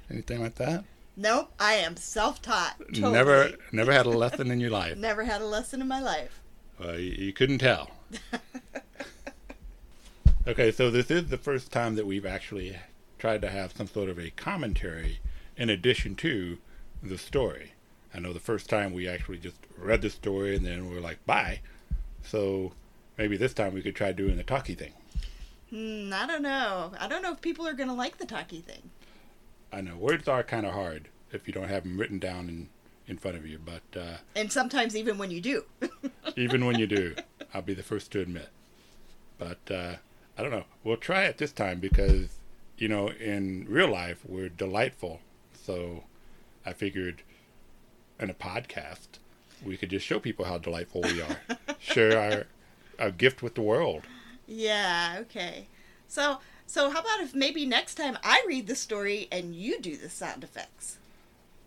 anything 0.09 0.41
like 0.41 0.55
that? 0.55 0.85
Nope, 1.17 1.51
I 1.59 1.73
am 1.73 1.97
self-taught. 1.97 2.75
Totally. 2.93 3.11
Never, 3.11 3.51
never 3.73 3.91
had 3.91 4.05
a 4.05 4.09
lesson 4.09 4.51
in 4.51 4.61
your 4.61 4.69
life. 4.69 4.97
Never 4.97 5.25
had 5.25 5.41
a 5.41 5.45
lesson 5.45 5.81
in 5.81 5.87
my 5.87 5.99
life. 5.99 6.39
Well, 6.79 6.97
you, 6.97 7.11
you 7.11 7.33
couldn't 7.33 7.57
tell. 7.57 7.91
okay, 10.47 10.71
so 10.71 10.89
this 10.89 11.11
is 11.11 11.27
the 11.27 11.37
first 11.37 11.73
time 11.73 11.95
that 11.95 12.05
we've 12.05 12.25
actually 12.25 12.77
tried 13.17 13.41
to 13.41 13.49
have 13.49 13.75
some 13.75 13.87
sort 13.87 14.07
of 14.07 14.17
a 14.17 14.29
commentary 14.29 15.19
in 15.57 15.69
addition 15.69 16.15
to 16.15 16.57
the 17.03 17.17
story. 17.17 17.73
I 18.13 18.19
know 18.19 18.31
the 18.31 18.39
first 18.39 18.69
time 18.69 18.93
we 18.93 19.07
actually 19.07 19.39
just 19.39 19.57
read 19.77 20.01
the 20.01 20.09
story 20.09 20.55
and 20.55 20.65
then 20.65 20.89
we 20.89 20.95
are 20.95 21.01
like, 21.01 21.25
bye. 21.25 21.59
So 22.23 22.71
maybe 23.19 23.35
this 23.35 23.53
time 23.53 23.73
we 23.73 23.81
could 23.81 23.95
try 23.95 24.13
doing 24.13 24.37
the 24.37 24.43
talkie 24.43 24.73
thing. 24.73 24.93
Hmm, 25.69 26.11
I 26.13 26.25
don't 26.25 26.41
know. 26.41 26.93
I 26.97 27.07
don't 27.07 27.21
know 27.21 27.33
if 27.33 27.41
people 27.41 27.67
are 27.67 27.73
going 27.73 27.89
to 27.89 27.93
like 27.93 28.17
the 28.17 28.25
talkie 28.25 28.61
thing. 28.61 28.89
I 29.71 29.81
know 29.81 29.97
words 29.97 30.27
are 30.27 30.41
kind 30.41 30.65
of 30.65 30.73
hard 30.73 31.09
if 31.31 31.45
you 31.45 31.53
don't 31.53 31.67
have 31.67 31.83
them 31.83 31.99
written 31.99 32.17
down 32.17 32.49
in 32.49 32.69
in 33.07 33.17
front 33.17 33.35
of 33.35 33.45
you, 33.45 33.59
but 33.63 33.99
uh, 33.99 34.17
and 34.35 34.51
sometimes 34.51 34.95
even 34.95 35.17
when 35.17 35.31
you 35.31 35.41
do. 35.41 35.65
even 36.35 36.65
when 36.65 36.77
you 36.79 36.87
do, 36.87 37.15
I'll 37.53 37.63
be 37.63 37.73
the 37.73 37.83
first 37.83 38.11
to 38.11 38.21
admit. 38.21 38.49
But 39.39 39.59
uh, 39.69 39.95
I 40.37 40.41
don't 40.41 40.51
know. 40.51 40.65
We'll 40.83 40.97
try 40.97 41.23
it 41.23 41.39
this 41.39 41.51
time 41.51 41.79
because 41.79 42.37
you 42.77 42.87
know 42.87 43.09
in 43.09 43.65
real 43.67 43.89
life 43.91 44.19
we're 44.25 44.49
delightful. 44.49 45.19
So 45.53 46.03
I 46.65 46.73
figured 46.73 47.23
in 48.19 48.29
a 48.29 48.33
podcast 48.33 49.19
we 49.65 49.75
could 49.75 49.89
just 49.89 50.05
show 50.05 50.19
people 50.19 50.45
how 50.45 50.57
delightful 50.57 51.01
we 51.01 51.21
are, 51.21 51.37
share 51.79 52.17
our 52.19 52.45
our 52.99 53.11
gift 53.11 53.41
with 53.41 53.55
the 53.55 53.61
world. 53.61 54.03
Yeah. 54.47 55.17
Okay. 55.21 55.67
So 56.07 56.39
so 56.65 56.89
how 56.89 56.99
about 56.99 57.21
if 57.21 57.33
maybe 57.33 57.65
next 57.65 57.95
time 57.95 58.17
I 58.23 58.43
read 58.47 58.67
the 58.67 58.75
story 58.75 59.27
and 59.31 59.55
you 59.55 59.79
do 59.79 59.95
the 59.97 60.09
sound 60.09 60.43
effects? 60.43 60.97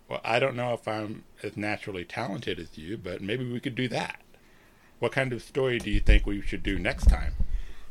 Well, 0.09 0.21
I 0.25 0.39
don't 0.39 0.57
know 0.57 0.75
if 0.75 0.87
I'm 0.87 1.25
as 1.43 1.57
naturally 1.57 2.05
talented 2.05 2.59
as 2.59 2.77
you, 2.77 2.97
but 2.97 3.21
maybe 3.21 3.51
we 3.51 3.61
could 3.61 3.75
do 3.75 3.89
that. 3.89 4.21
What 4.99 5.13
kind 5.13 5.33
of 5.33 5.43
story 5.43 5.79
do 5.79 5.91
you 5.91 6.01
think 6.01 6.27
we 6.27 6.41
should 6.43 6.63
do 6.63 6.79
next 6.79 7.07
time? 7.07 7.35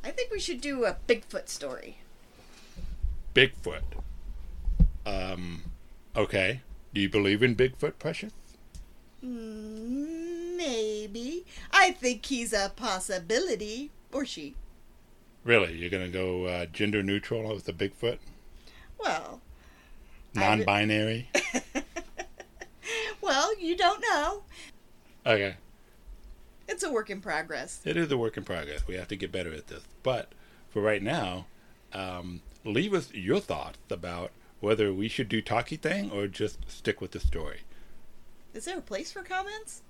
I 0.04 0.12
think 0.12 0.32
we 0.32 0.40
should 0.40 0.62
do 0.62 0.86
a 0.86 0.98
Bigfoot 1.08 1.50
story. 1.50 1.98
Bigfoot. 3.34 3.82
Um, 5.06 5.64
okay. 6.16 6.62
Do 6.94 7.02
you 7.02 7.10
believe 7.10 7.44
in 7.44 7.56
Bigfoot, 7.56 7.94
Precious? 8.00 8.34
Mm, 9.24 10.21
maybe. 10.62 11.46
I 11.72 11.92
think 11.92 12.26
he's 12.26 12.54
a 12.54 12.72
possibility. 12.76 13.92
Or 14.12 14.26
she. 14.26 14.56
Really, 15.44 15.76
you're 15.76 15.90
gonna 15.90 16.10
go 16.10 16.46
uh, 16.46 16.66
gender 16.68 17.02
neutral 17.02 17.54
with 17.54 17.66
the 17.66 17.74
Bigfoot? 17.74 18.20
Well, 19.00 19.42
non-binary. 20.36 21.30
well, 23.22 23.58
you 23.60 23.76
don't 23.76 24.02
know. 24.02 24.44
Okay. 25.26 25.56
It's 26.68 26.84
a 26.84 26.92
work 26.92 27.10
in 27.10 27.22
progress. 27.22 27.82
It 27.84 27.98
is 27.98 28.12
a 28.12 28.18
work 28.18 28.38
in 28.38 28.44
progress. 28.44 28.88
We 28.88 28.96
have 28.96 29.08
to 29.08 29.16
get 29.16 29.32
better 29.32 29.54
at 29.54 29.68
this. 29.68 29.84
But 30.04 30.32
for 30.70 30.82
right 30.82 31.02
now, 31.02 31.48
um, 31.92 32.42
leave 32.64 32.94
us 32.94 33.12
your 33.14 33.40
thoughts 33.40 33.80
about 33.90 34.32
whether 34.60 34.94
we 34.94 35.08
should 35.08 35.28
do 35.28 35.42
talkie 35.42 35.76
thing 35.76 36.12
or 36.12 36.28
just 36.28 36.70
stick 36.70 37.02
with 37.02 37.12
the 37.12 37.20
story. 37.20 37.62
Is 38.54 38.66
there 38.66 38.78
a 38.78 38.82
place 38.82 39.12
for 39.12 39.24
comments? 39.24 39.82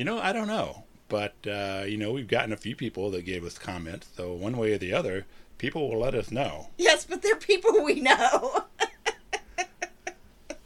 You 0.00 0.06
know, 0.06 0.18
I 0.18 0.32
don't 0.32 0.46
know. 0.46 0.84
But, 1.10 1.34
uh, 1.46 1.84
you 1.86 1.98
know, 1.98 2.10
we've 2.10 2.26
gotten 2.26 2.54
a 2.54 2.56
few 2.56 2.74
people 2.74 3.10
that 3.10 3.26
gave 3.26 3.44
us 3.44 3.58
comments. 3.58 4.08
So, 4.16 4.32
one 4.32 4.56
way 4.56 4.72
or 4.72 4.78
the 4.78 4.94
other, 4.94 5.26
people 5.58 5.90
will 5.90 5.98
let 5.98 6.14
us 6.14 6.30
know. 6.30 6.68
Yes, 6.78 7.04
but 7.04 7.20
they're 7.20 7.36
people 7.36 7.84
we 7.84 8.00
know. 8.00 8.64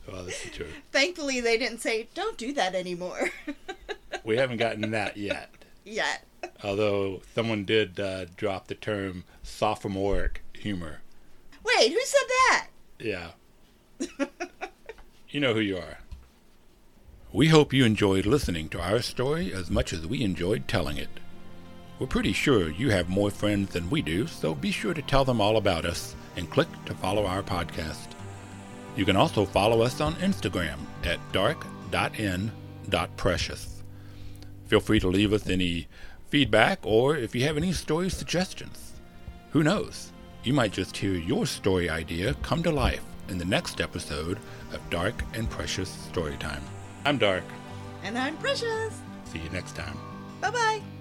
well, 0.07 0.23
that's 0.25 0.44
the 0.44 0.51
truth. 0.51 0.73
Thankfully, 0.92 1.40
they 1.40 1.59
didn't 1.59 1.81
say, 1.81 2.07
don't 2.14 2.38
do 2.38 2.53
that 2.53 2.77
anymore. 2.77 3.33
we 4.25 4.37
haven't 4.37 4.59
gotten 4.59 4.92
that 4.92 5.16
yet. 5.16 5.51
Yet. 5.85 6.25
Although 6.62 7.23
someone 7.35 7.64
did 7.64 7.99
uh, 7.99 8.27
drop 8.37 8.68
the 8.68 8.77
term 8.77 9.25
sophomoric 9.42 10.44
humor. 10.53 11.01
Wait, 11.64 11.90
who 11.90 12.01
said 12.05 12.29
that? 12.29 12.68
Yeah. 13.01 13.31
you 15.29 15.40
know 15.40 15.55
who 15.55 15.61
you 15.61 15.77
are. 15.77 15.99
We 17.35 17.49
hope 17.49 17.73
you 17.73 17.85
enjoyed 17.85 18.27
listening 18.27 18.68
to 18.68 18.81
our 18.81 19.03
story 19.03 19.53
as 19.53 19.68
much 19.68 19.92
as 19.92 20.07
we 20.07 20.23
enjoyed 20.23 20.68
telling 20.68 20.99
it. 20.99 21.09
We're 21.99 22.07
pretty 22.07 22.33
sure 22.33 22.70
you 22.70 22.90
have 22.90 23.09
more 23.09 23.33
friends 23.33 23.73
than 23.73 23.90
we 23.90 24.03
do, 24.03 24.29
so 24.29 24.55
be 24.55 24.70
sure 24.70 24.94
to 24.94 25.03
tell 25.03 25.25
them 25.25 25.40
all 25.40 25.57
about 25.57 25.85
us 25.85 26.14
and 26.37 26.49
click 26.49 26.68
to 26.87 26.94
follow 26.94 27.27
our 27.27 27.42
podcast. 27.42 28.07
You 28.94 29.05
can 29.05 29.16
also 29.16 29.44
follow 29.44 29.83
us 29.83 30.01
on 30.01 30.14
Instagram 30.14 30.79
at 31.03 31.18
dark.n.precious. 31.33 33.83
Feel 34.66 34.81
free 34.81 35.01
to 35.01 35.09
leave 35.09 35.33
us 35.33 35.49
any 35.49 35.88
feedback 36.29 36.87
or 36.87 37.16
if 37.16 37.35
you 37.35 37.42
have 37.42 37.57
any 37.57 37.73
story 37.73 38.11
suggestions. 38.11 38.92
Who 39.51 39.64
knows? 39.64 40.12
You 40.44 40.53
might 40.53 40.70
just 40.70 40.97
hear 40.97 41.14
your 41.14 41.47
story 41.47 41.90
idea 41.90 42.35
come 42.42 42.62
to 42.62 42.70
life 42.70 43.03
in 43.29 43.38
the 43.38 43.44
next 43.44 43.81
episode 43.81 44.38
of 44.73 44.88
Dark 44.88 45.20
and 45.35 45.51
Precious 45.51 45.90
Storytime. 46.12 46.62
I'm 47.05 47.19
Dark. 47.19 47.45
And 48.03 48.19
I'm 48.19 48.37
Precious. 48.38 49.01
See 49.25 49.38
you 49.38 49.51
next 49.51 49.77
time. 49.77 49.99
Bye 50.40 50.51
bye. 50.51 50.93